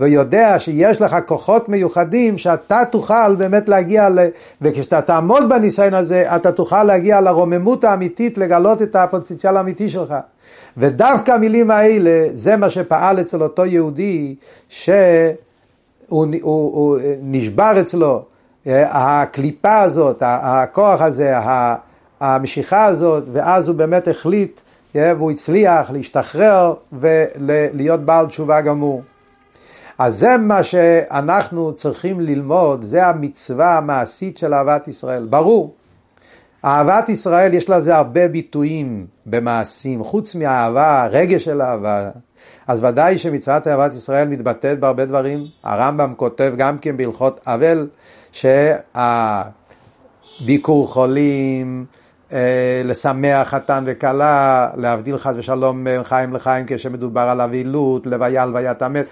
ויודע 0.00 0.58
שיש 0.58 1.00
לך 1.00 1.16
כוחות 1.26 1.68
מיוחדים 1.68 2.38
שאתה 2.38 2.82
תוכל 2.90 3.34
באמת 3.34 3.68
להגיע 3.68 4.08
ל... 4.08 4.18
וכשאתה 4.62 5.00
תעמוד 5.00 5.48
בניסיון 5.48 5.94
הזה, 5.94 6.36
אתה 6.36 6.52
תוכל 6.52 6.84
להגיע 6.84 7.20
לרוממות 7.20 7.84
האמיתית, 7.84 8.38
לגלות 8.38 8.82
את 8.82 8.96
הפוטנציאל 8.96 9.56
האמיתי 9.56 9.90
שלך. 9.90 10.14
ודווקא 10.76 11.30
המילים 11.32 11.70
האלה, 11.70 12.26
זה 12.34 12.56
מה 12.56 12.70
שפעל 12.70 13.20
אצל 13.20 13.42
אותו 13.42 13.64
יהודי, 13.64 14.34
שהוא 14.68 14.94
הוא, 16.08 16.26
הוא, 16.40 16.72
הוא 16.72 16.98
נשבר 17.22 17.80
אצלו, 17.80 18.22
הקליפה 18.66 19.80
הזאת, 19.80 20.22
הכוח 20.26 21.00
הזה, 21.00 21.32
המשיכה 22.22 22.84
הזאת, 22.84 23.24
ואז 23.32 23.68
הוא 23.68 23.76
באמת 23.76 24.08
החליט, 24.08 24.60
והוא 24.94 25.30
הצליח 25.30 25.90
להשתחרר 25.90 26.74
ולהיות 26.92 28.00
בעל 28.00 28.26
תשובה 28.26 28.60
גמור. 28.60 29.02
אז 29.98 30.18
זה 30.18 30.36
מה 30.36 30.62
שאנחנו 30.62 31.72
צריכים 31.72 32.20
ללמוד, 32.20 32.82
זה 32.82 33.06
המצווה 33.06 33.78
המעשית 33.78 34.38
של 34.38 34.54
אהבת 34.54 34.88
ישראל. 34.88 35.26
ברור, 35.30 35.74
אהבת 36.64 37.08
ישראל 37.08 37.54
יש 37.54 37.70
לזה 37.70 37.96
הרבה 37.96 38.28
ביטויים 38.28 39.06
במעשים, 39.26 40.04
חוץ 40.04 40.34
מהאהבה, 40.34 41.06
רגש 41.10 41.44
של 41.44 41.62
אהבה. 41.62 42.10
אז 42.66 42.84
ודאי 42.84 43.18
שמצוות 43.18 43.68
אהבת 43.68 43.92
ישראל 43.94 44.28
מתבטאת 44.28 44.80
בהרבה 44.80 45.04
דברים. 45.04 45.46
הרמב"ם 45.62 46.14
כותב 46.16 46.52
גם 46.56 46.78
כן 46.78 46.96
בהלכות 46.96 47.40
אבל, 47.46 47.88
שהביקור 50.42 50.88
חולים, 50.88 51.86
לשמח 52.84 53.48
חתן 53.48 53.84
וכלה, 53.86 54.68
להבדיל 54.76 55.18
חס 55.18 55.34
ושלום 55.36 55.86
חיים 56.02 56.32
לחיים 56.32 56.64
כשמדובר 56.68 57.20
על 57.20 57.40
אבילות, 57.40 58.06
לוויה 58.06 58.46
לוויית 58.46 58.82
המת, 58.82 59.06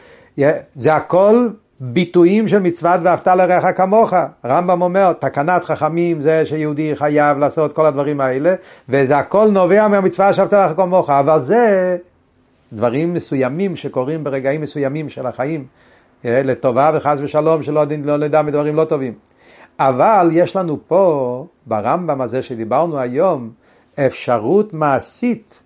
זה 0.77 0.95
הכל 0.95 1.49
ביטויים 1.81 2.49
של 2.49 2.59
מצוות 2.59 3.01
ואהבת 3.03 3.27
לרעך 3.27 3.77
כמוך. 3.77 4.13
הרמב"ם 4.43 4.83
אומר, 4.83 5.13
תקנת 5.13 5.65
חכמים 5.65 6.21
זה 6.21 6.47
שיהודי 6.47 6.97
חייב 6.97 7.39
לעשות 7.39 7.73
כל 7.73 7.87
הדברים 7.87 8.21
האלה, 8.21 8.55
וזה 8.89 9.19
הכל 9.19 9.49
נובע 9.51 9.89
מהמצווה 9.89 10.35
שאהבת 10.35 10.53
לרעך 10.53 10.77
כמוך, 10.77 11.11
אבל 11.11 11.41
זה 11.41 11.97
דברים 12.73 13.15
מסוימים 13.15 13.77
שקורים 13.77 14.25
ברגעים 14.25 14.61
מסוימים 14.61 15.09
של 15.09 15.27
החיים, 15.27 15.65
אה, 16.25 16.43
לטובה 16.45 16.91
וחס 16.95 17.19
ושלום, 17.23 17.63
שלא 17.63 17.85
לא 18.05 18.17
נדע 18.17 18.43
מדברים 18.43 18.77
לא 18.77 18.85
טובים. 18.85 19.13
אבל 19.81 20.29
יש 20.33 20.57
לנו 20.57 20.79
פה, 20.87 21.47
ברמב"ם 21.67 22.21
הזה 22.21 22.43
שדיברנו 22.43 22.99
היום, 22.99 23.51
אפשרות 24.07 24.75
מעשית 24.75 25.63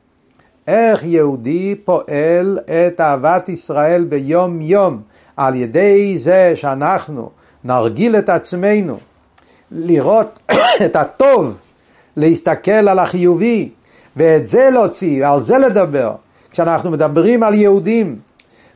איך 0.67 1.05
יהודי 1.05 1.75
פועל 1.85 2.59
את 2.65 3.01
אהבת 3.01 3.49
ישראל 3.49 4.05
ביום 4.05 4.61
יום 4.61 5.03
על 5.37 5.55
ידי 5.55 6.19
זה 6.19 6.53
שאנחנו 6.55 7.31
נרגיל 7.65 8.17
את 8.17 8.29
עצמנו 8.29 8.99
לראות 9.71 10.39
את 10.87 10.97
הטוב, 10.97 11.57
להסתכל 12.17 12.89
על 12.89 12.99
החיובי 12.99 13.71
ואת 14.17 14.47
זה 14.47 14.71
להוציא, 14.71 15.27
על 15.27 15.43
זה 15.43 15.59
לדבר. 15.59 16.15
כשאנחנו 16.51 16.91
מדברים 16.91 17.43
על 17.43 17.55
יהודים 17.55 18.19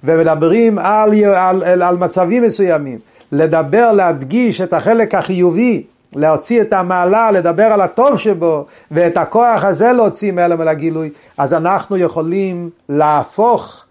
ומדברים 0.05 0.79
על, 0.79 1.25
על, 1.25 1.63
על, 1.65 1.83
על 1.83 1.97
מצבים 1.97 2.43
מסוימים, 2.43 2.99
לדבר, 3.33 3.93
להדגיש 3.93 4.61
את 4.61 4.73
החלק 4.73 5.15
החיובי, 5.15 5.87
להוציא 6.13 6.61
את 6.61 6.73
המעלה, 6.73 7.31
לדבר 7.31 7.63
על 7.65 7.81
הטוב 7.81 8.17
שבו, 8.17 8.67
ואת 8.91 9.17
הכוח 9.17 9.65
הזה 9.65 9.93
להוציא 9.93 10.33
מהלם 10.33 10.63
אל 10.63 10.69
הגילוי, 10.69 11.11
אז 11.39 11.55
אנחנו 11.55 11.97
יכולים 11.97 12.71
להפוך 12.89 13.85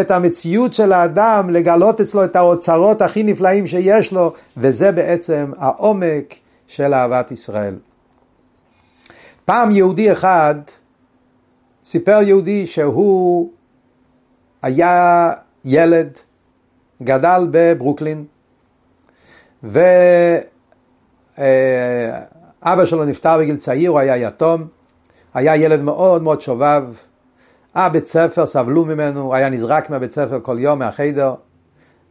את 0.00 0.10
המציאות 0.10 0.72
של 0.72 0.92
האדם, 0.92 1.50
לגלות 1.50 2.00
אצלו 2.00 2.24
את 2.24 2.36
האוצרות 2.36 3.02
הכי 3.02 3.22
נפלאים 3.22 3.66
שיש 3.66 4.12
לו, 4.12 4.32
וזה 4.56 4.92
בעצם 4.92 5.52
העומק 5.58 6.34
של 6.66 6.94
אהבת 6.94 7.30
ישראל. 7.30 7.74
פעם 9.44 9.70
יהודי 9.70 10.12
אחד 10.12 10.54
סיפר 11.84 12.20
יהודי 12.22 12.66
שהוא 12.66 13.50
היה 14.62 15.32
ילד, 15.64 16.18
גדל 17.02 17.46
בברוקלין, 17.50 18.24
ואבא 19.62 20.44
שלו 22.84 23.04
נפטר 23.04 23.38
בגיל 23.38 23.56
צעיר, 23.56 23.90
הוא 23.90 23.98
היה 23.98 24.16
יתום, 24.16 24.66
היה 25.34 25.56
ילד 25.56 25.82
מאוד 25.82 26.22
מאוד 26.22 26.40
שובב, 26.40 26.84
הבית 27.74 28.06
ספר 28.06 28.46
סבלו 28.46 28.84
ממנו, 28.84 29.34
היה 29.34 29.48
נזרק 29.48 29.90
מהבית 29.90 30.12
ספר 30.12 30.40
כל 30.42 30.56
יום, 30.58 30.78
מהחיידר, 30.78 31.34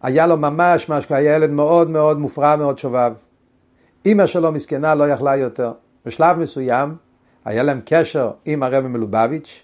היה 0.02 0.28
לו 0.28 0.38
ממש 0.38 0.90
משהו, 0.90 1.16
היה 1.16 1.36
ילד 1.36 1.50
מאוד 1.50 1.90
מאוד 1.90 2.20
מופרע, 2.20 2.56
מאוד 2.56 2.78
שובב. 2.78 3.14
אימא 4.06 4.26
שלו 4.26 4.52
מסכנה 4.52 4.96
לא 4.96 5.10
יכלה 5.10 5.36
יותר. 5.36 5.72
בשלב 6.06 6.38
מסוים 6.38 6.96
היה 7.46 7.64
להם 7.64 7.82
קשר 7.86 8.32
עם 8.46 8.64
הרבי 8.64 8.88
מלובביץ', 8.88 9.64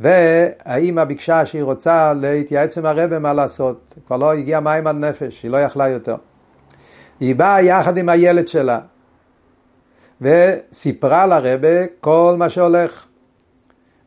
והאימא 0.00 1.04
ביקשה 1.04 1.46
שהיא 1.46 1.62
רוצה 1.62 2.12
להתייעץ 2.20 2.78
עם 2.78 2.86
הרבי 2.86 3.18
מה 3.18 3.32
לעשות. 3.32 3.94
כבר 4.06 4.16
לא 4.16 4.32
הגיע 4.32 4.60
מים 4.60 4.86
עד 4.86 4.96
נפש, 4.96 5.42
היא 5.42 5.50
לא 5.50 5.56
יכלה 5.56 5.88
יותר. 5.88 6.16
היא 7.20 7.36
באה 7.36 7.62
יחד 7.62 7.98
עם 7.98 8.08
הילד 8.08 8.48
שלה 8.48 8.80
וסיפרה 10.20 11.26
לרבה 11.26 11.86
כל 12.00 12.34
מה 12.38 12.50
שהולך. 12.50 13.06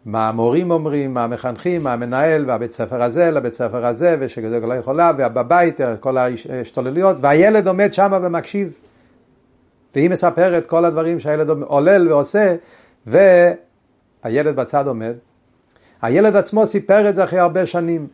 מה 0.05 0.29
המורים 0.29 0.71
אומרים, 0.71 1.13
מה 1.13 1.23
המחנכים, 1.23 1.83
מה 1.83 1.93
המנהל, 1.93 2.49
והבית 2.49 2.71
ספר 2.71 3.03
הזה 3.03 3.31
לבית 3.31 3.53
ספר 3.53 3.85
הזה, 3.85 4.15
ושזה 4.19 4.59
לא 4.59 4.73
יכולה, 4.73 5.11
ובבית, 5.17 5.79
כל 5.99 6.17
ההשתוללויות, 6.17 7.17
והילד 7.21 7.67
עומד 7.67 7.93
שם 7.93 8.11
ומקשיב. 8.23 8.77
והיא 9.95 10.09
מספרת 10.09 10.67
כל 10.67 10.85
הדברים 10.85 11.19
שהילד 11.19 11.49
עולל 11.49 12.07
ועושה, 12.07 12.55
והילד 13.05 14.55
בצד 14.55 14.87
עומד. 14.87 15.13
הילד 16.01 16.35
עצמו 16.35 16.67
סיפר 16.67 17.09
את 17.09 17.15
זה 17.15 17.23
אחרי 17.23 17.39
הרבה 17.39 17.65
שנים. 17.65 18.07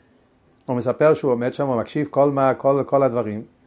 הוא 0.66 0.76
מספר 0.76 1.14
שהוא 1.14 1.32
עומד 1.32 1.54
שם 1.54 1.70
ומקשיב 1.70 2.08
כל, 2.10 2.32
כל, 2.58 2.84
כל 2.86 3.04
הדברים. 3.04 3.59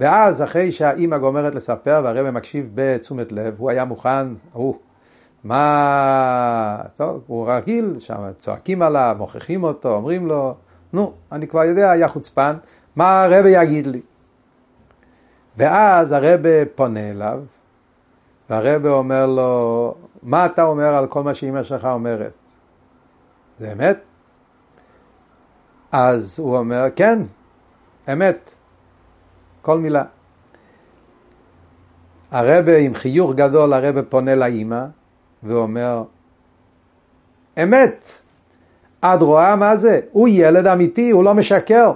ואז 0.00 0.42
אחרי 0.42 0.72
שהאימא 0.72 1.18
גומרת 1.18 1.54
לספר 1.54 2.00
והרבא 2.04 2.30
מקשיב 2.30 2.70
בתשומת 2.74 3.32
לב, 3.32 3.54
הוא 3.58 3.70
היה 3.70 3.84
מוכן, 3.84 4.26
הוא, 4.52 4.76
מה, 5.44 6.78
טוב, 6.96 7.22
הוא 7.26 7.50
רגיל, 7.50 7.98
שם 7.98 8.30
צועקים 8.38 8.82
עליו, 8.82 9.16
מוכיחים 9.18 9.64
אותו, 9.64 9.94
אומרים 9.94 10.26
לו, 10.26 10.54
נו, 10.92 11.12
אני 11.32 11.46
כבר 11.46 11.64
יודע, 11.64 11.90
היה 11.90 12.08
חוצפן, 12.08 12.56
מה 12.96 13.24
הרבא 13.24 13.48
יגיד 13.48 13.86
לי? 13.86 14.00
ואז 15.56 16.12
הרבא 16.12 16.64
פונה 16.74 17.10
אליו, 17.10 17.42
והרבא 18.50 18.88
אומר 18.88 19.26
לו, 19.26 19.94
מה 20.22 20.46
אתה 20.46 20.62
אומר 20.62 20.94
על 20.94 21.06
כל 21.06 21.22
מה 21.22 21.34
שאימא 21.34 21.62
שלך 21.62 21.84
אומרת? 21.84 22.36
זה 23.58 23.72
אמת? 23.72 23.98
אז 25.92 26.38
הוא 26.38 26.58
אומר, 26.58 26.84
כן, 26.96 27.18
אמת. 28.12 28.54
כל 29.66 29.78
מילה. 29.78 30.04
הרבה 32.30 32.76
עם 32.76 32.94
חיוך 32.94 33.34
גדול, 33.34 33.72
הרבה 33.72 34.02
פונה 34.02 34.34
לאימא 34.34 34.84
ואומר, 35.42 36.04
אמת, 37.62 38.12
את 39.00 39.22
רואה 39.22 39.56
מה 39.56 39.76
זה? 39.76 40.00
הוא 40.12 40.28
ילד 40.28 40.66
אמיתי, 40.66 41.10
הוא 41.10 41.24
לא 41.24 41.34
משקר. 41.34 41.92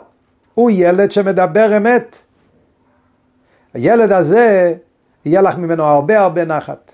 הוא 0.55 0.71
ילד 0.75 1.11
שמדבר 1.11 1.77
אמת. 1.77 2.17
הילד 3.75 4.13
הזה, 4.13 4.75
יהיה 5.25 5.43
לך 5.43 5.57
ממנו 5.57 5.85
הרבה 5.85 6.21
הרבה 6.21 6.45
נחת. 6.45 6.93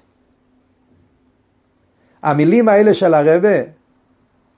המילים 2.23 2.69
האלה 2.69 2.95
של 2.95 3.15
הרבה, 3.15 3.59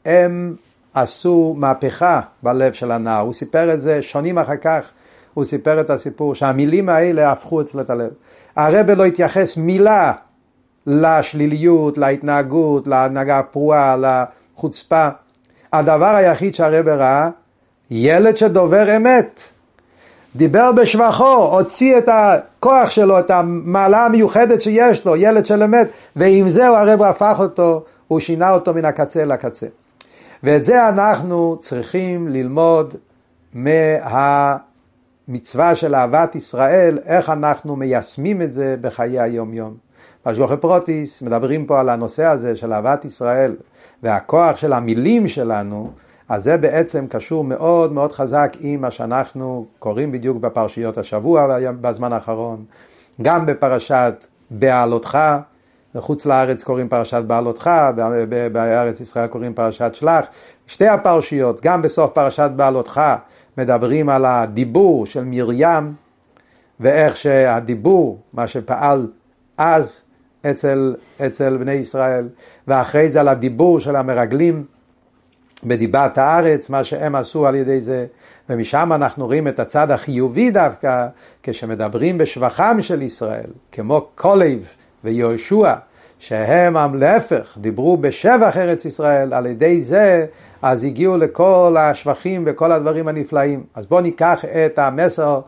הם 0.05 0.57
עשו 0.95 1.55
מהפכה 1.59 2.21
בלב 2.43 2.73
של 2.73 2.93
הנער. 2.93 3.21
הוא 3.21 3.33
סיפר 3.33 3.75
את 3.75 3.81
זה 3.81 4.03
שנים 4.03 4.39
אחר 4.39 4.57
כך 4.57 4.91
הוא 5.39 5.45
סיפר 5.45 5.81
את 5.81 5.91
הסיפור 5.91 6.35
שהמילים 6.35 6.89
האלה 6.89 7.33
הפכו 7.33 7.61
אצלו 7.61 7.81
את 7.81 7.91
הלב. 7.91 8.11
הרבה 8.57 8.95
לא 8.95 9.05
התייחס 9.05 9.57
מילה 9.57 10.13
לשליליות, 10.87 11.99
להתנהגות, 11.99 12.89
להנהגה 12.89 13.39
הפרועה, 13.39 13.97
לחוצפה. 13.97 15.09
הדבר 15.73 16.15
היחיד 16.15 16.55
שהרבה 16.55 16.95
ראה, 16.95 17.29
ילד 17.91 18.37
שדובר 18.37 18.97
אמת. 18.97 19.41
דיבר 20.37 20.73
בשבחו, 20.73 21.35
הוציא 21.35 21.99
את 21.99 22.09
הכוח 22.09 22.91
שלו, 22.91 23.19
את 23.19 23.31
המעלה 23.31 24.07
המיוחדת 24.07 24.63
שיש 24.63 25.07
לו, 25.07 25.17
ילד 25.17 25.47
של 25.47 25.63
אמת, 25.63 25.89
ועם 26.17 26.49
זה 26.49 26.67
הרב 26.67 27.03
הפך 27.03 27.37
אותו, 27.39 27.85
הוא 28.09 28.21
שינה 28.21 28.51
אותו 28.51 28.75
מן 28.75 28.85
הקצה 28.85 29.25
לקצה. 29.25 29.67
ואת 30.43 30.65
זה 30.65 30.89
אנחנו 30.89 31.57
צריכים 31.61 32.29
ללמוד 32.29 32.95
מה... 33.55 34.57
מצווה 35.29 35.75
של 35.75 35.95
אהבת 35.95 36.35
ישראל, 36.35 36.99
איך 37.07 37.31
אנחנו 37.31 37.77
מיישמים 37.77 38.43
את 38.43 38.53
זה 38.53 38.77
בחיי 38.81 39.21
היום-יום. 39.21 39.75
בשגוחי 40.27 40.57
פרוטיס 40.57 41.23
מדברים 41.23 41.67
פה 41.67 41.81
על 41.81 41.89
הנושא 41.89 42.25
הזה 42.25 42.57
של 42.57 42.73
אהבת 42.73 43.05
ישראל 43.05 43.57
והכוח 44.03 44.57
של 44.57 44.73
המילים 44.73 45.29
שלנו, 45.29 45.91
אז 46.29 46.45
זה 46.45 46.57
בעצם 46.57 47.07
קשור 47.07 47.45
מאוד 47.45 47.93
מאוד 47.93 48.13
חזק 48.13 48.53
עם 48.61 48.81
מה 48.81 48.91
שאנחנו 48.91 49.67
קוראים 49.79 50.13
בדיוק 50.13 50.37
בפרשיות 50.37 50.99
השבוע 50.99 51.59
בזמן 51.81 52.13
האחרון, 52.13 52.65
גם 53.23 53.47
בפרשת 53.47 54.27
בעלותך, 54.51 55.19
בחוץ 55.95 56.27
לארץ 56.27 56.65
קוראים 56.65 56.89
פרשת 56.89 57.23
בעלותך, 57.27 57.71
בארץ 58.53 59.01
ישראל 59.01 59.27
קוראים 59.27 59.55
פרשת 59.55 59.95
שלח, 59.95 60.27
שתי 60.67 60.89
הפרשיות, 60.89 61.63
גם 61.63 61.83
בסוף 61.83 62.11
פרשת 62.13 62.51
בעלותך 62.57 63.01
מדברים 63.59 64.09
על 64.09 64.25
הדיבור 64.25 65.07
של 65.07 65.25
מרים 65.25 65.95
ואיך 66.81 67.17
שהדיבור, 67.17 68.19
מה 68.33 68.47
שפעל 68.47 69.07
אז 69.59 70.03
אצל, 70.51 70.95
אצל 71.27 71.57
בני 71.57 71.73
ישראל, 71.73 72.29
ואחרי 72.69 73.11
זה 73.11 73.21
על 73.21 73.29
הדיבור 73.29 73.81
של 73.81 73.97
המרגלים 73.97 74.65
בדיבת 75.65 76.19
הארץ, 76.19 76.71
מה 76.71 76.85
שהם 76.85 77.15
עשו 77.15 77.47
על 77.47 77.55
ידי 77.55 77.81
זה, 77.81 78.07
ומשם 78.49 78.93
אנחנו 78.93 79.27
רואים 79.27 79.49
את 79.49 79.61
הצד 79.61 79.91
החיובי 79.91 80.51
דווקא, 80.51 81.07
כשמדברים 81.43 82.19
בשבחם 82.19 82.77
של 82.81 83.03
ישראל, 83.03 83.51
כמו 83.73 84.09
קולב 84.15 84.69
ויהושע, 85.05 85.75
שהם 86.19 86.95
להפך, 86.95 87.59
דיברו 87.61 87.97
בשבח 87.97 88.57
ארץ 88.57 88.85
ישראל, 88.85 89.35
על 89.35 89.47
ידי 89.47 89.83
זה 89.83 90.27
אז 90.63 90.85
הגיעו 90.85 91.17
לכל 91.17 91.77
השבחים 91.79 92.45
וכל 92.47 92.73
הדברים 92.73 93.09
הנפלאים. 93.09 93.65
אז 93.75 93.87
בואו 93.87 94.01
ניקח 94.01 94.45
את 94.45 94.79
המסר 94.79 95.41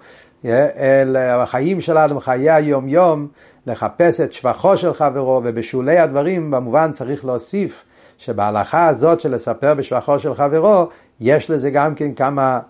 אה, 0.44 0.68
אל 0.76 1.16
החיים 1.16 1.80
שלנו, 1.80 2.16
בחיי 2.16 2.50
היום-יום, 2.50 3.26
לחפש 3.66 4.20
את 4.20 4.32
שבחו 4.32 4.76
של 4.76 4.94
חברו, 4.94 5.40
ובשולי 5.44 5.98
הדברים 5.98 6.50
במובן 6.50 6.92
צריך 6.92 7.24
להוסיף 7.24 7.84
שבהלכה 8.18 8.86
הזאת 8.86 9.20
של 9.20 9.34
לספר 9.34 9.74
בשבחו 9.74 10.18
של 10.18 10.34
חברו, 10.34 10.88
יש 11.20 11.50
לזה 11.50 11.70
גם 11.70 11.94
כן 11.94 12.14
כמה 12.14 12.60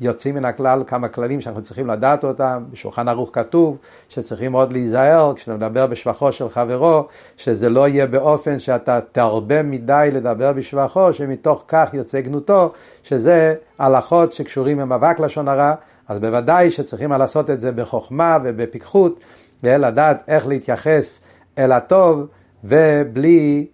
יוצאים 0.00 0.34
מן 0.34 0.44
הכלל 0.44 0.82
כמה 0.86 1.08
כללים 1.08 1.40
שאנחנו 1.40 1.62
צריכים 1.62 1.86
לדעת 1.86 2.24
אותם, 2.24 2.64
בשולחן 2.70 3.08
ערוך 3.08 3.30
כתוב 3.32 3.78
שצריכים 4.08 4.52
עוד 4.52 4.72
להיזהר 4.72 5.32
כשאתה 5.36 5.56
מדבר 5.56 5.86
בשבחו 5.86 6.32
של 6.32 6.48
חברו, 6.48 7.06
שזה 7.36 7.68
לא 7.68 7.88
יהיה 7.88 8.06
באופן 8.06 8.58
שאתה 8.58 9.00
תרבה 9.12 9.62
מדי 9.62 10.10
לדבר 10.12 10.52
בשבחו, 10.52 11.12
שמתוך 11.12 11.64
כך 11.68 11.94
יוצא 11.94 12.20
גנותו, 12.20 12.72
שזה 13.02 13.54
הלכות 13.78 14.32
שקשורים 14.32 14.80
עם 14.80 14.92
אבק 14.92 15.20
לשון 15.20 15.48
הרע, 15.48 15.74
אז 16.08 16.18
בוודאי 16.18 16.70
שצריכים 16.70 17.12
לעשות 17.12 17.50
את 17.50 17.60
זה 17.60 17.72
בחוכמה 17.72 18.38
ובפיקחות, 18.44 19.20
ולדעת 19.62 20.22
איך 20.28 20.46
להתייחס 20.46 21.20
אל 21.58 21.72
הטוב 21.72 22.26
ובלי 22.64 23.66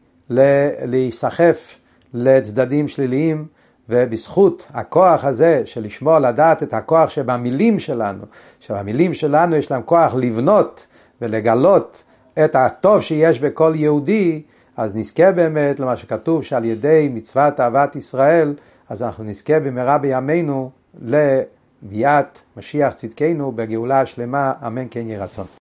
להיסחף 0.84 1.76
לצדדים 2.14 2.88
שליליים 2.88 3.46
ובזכות 3.91 4.66
הכוח 4.74 5.24
הזה 5.24 5.62
של 5.64 5.80
לשמור 5.82 6.18
לדעת 6.18 6.62
את 6.62 6.74
הכוח 6.74 7.11
שבמילים 7.11 7.78
שלנו, 7.78 8.24
שבמילים 8.61 9.14
שלנו 9.14 9.57
יש 9.57 9.70
להם 9.70 9.82
כוח 9.82 10.14
לבנות 10.14 10.86
ולגלות 11.20 12.03
את 12.45 12.57
הטוב 12.57 13.01
שיש 13.01 13.38
בכל 13.38 13.72
יהודי, 13.74 14.43
אז 14.76 14.97
נזכה 14.97 15.32
באמת 15.32 15.80
למה 15.80 15.97
שכתוב 15.97 16.45
שעל 16.45 16.64
ידי 16.64 17.11
מצוות 17.14 17.61
אהבת 17.61 17.97
ישראל, 17.97 18.55
אז 18.88 19.03
אנחנו 19.03 19.24
נזכה 19.24 19.61
במהרה 19.61 19.99
בימינו 19.99 20.70
לביאת 21.03 22.38
משיח 22.57 22.95
צדקנו 22.95 23.53
בגאולה 23.53 24.01
השלמה, 24.01 24.53
אמן 24.66 24.86
כן 24.91 25.09
יהי 25.09 25.18
רצון. 25.18 25.47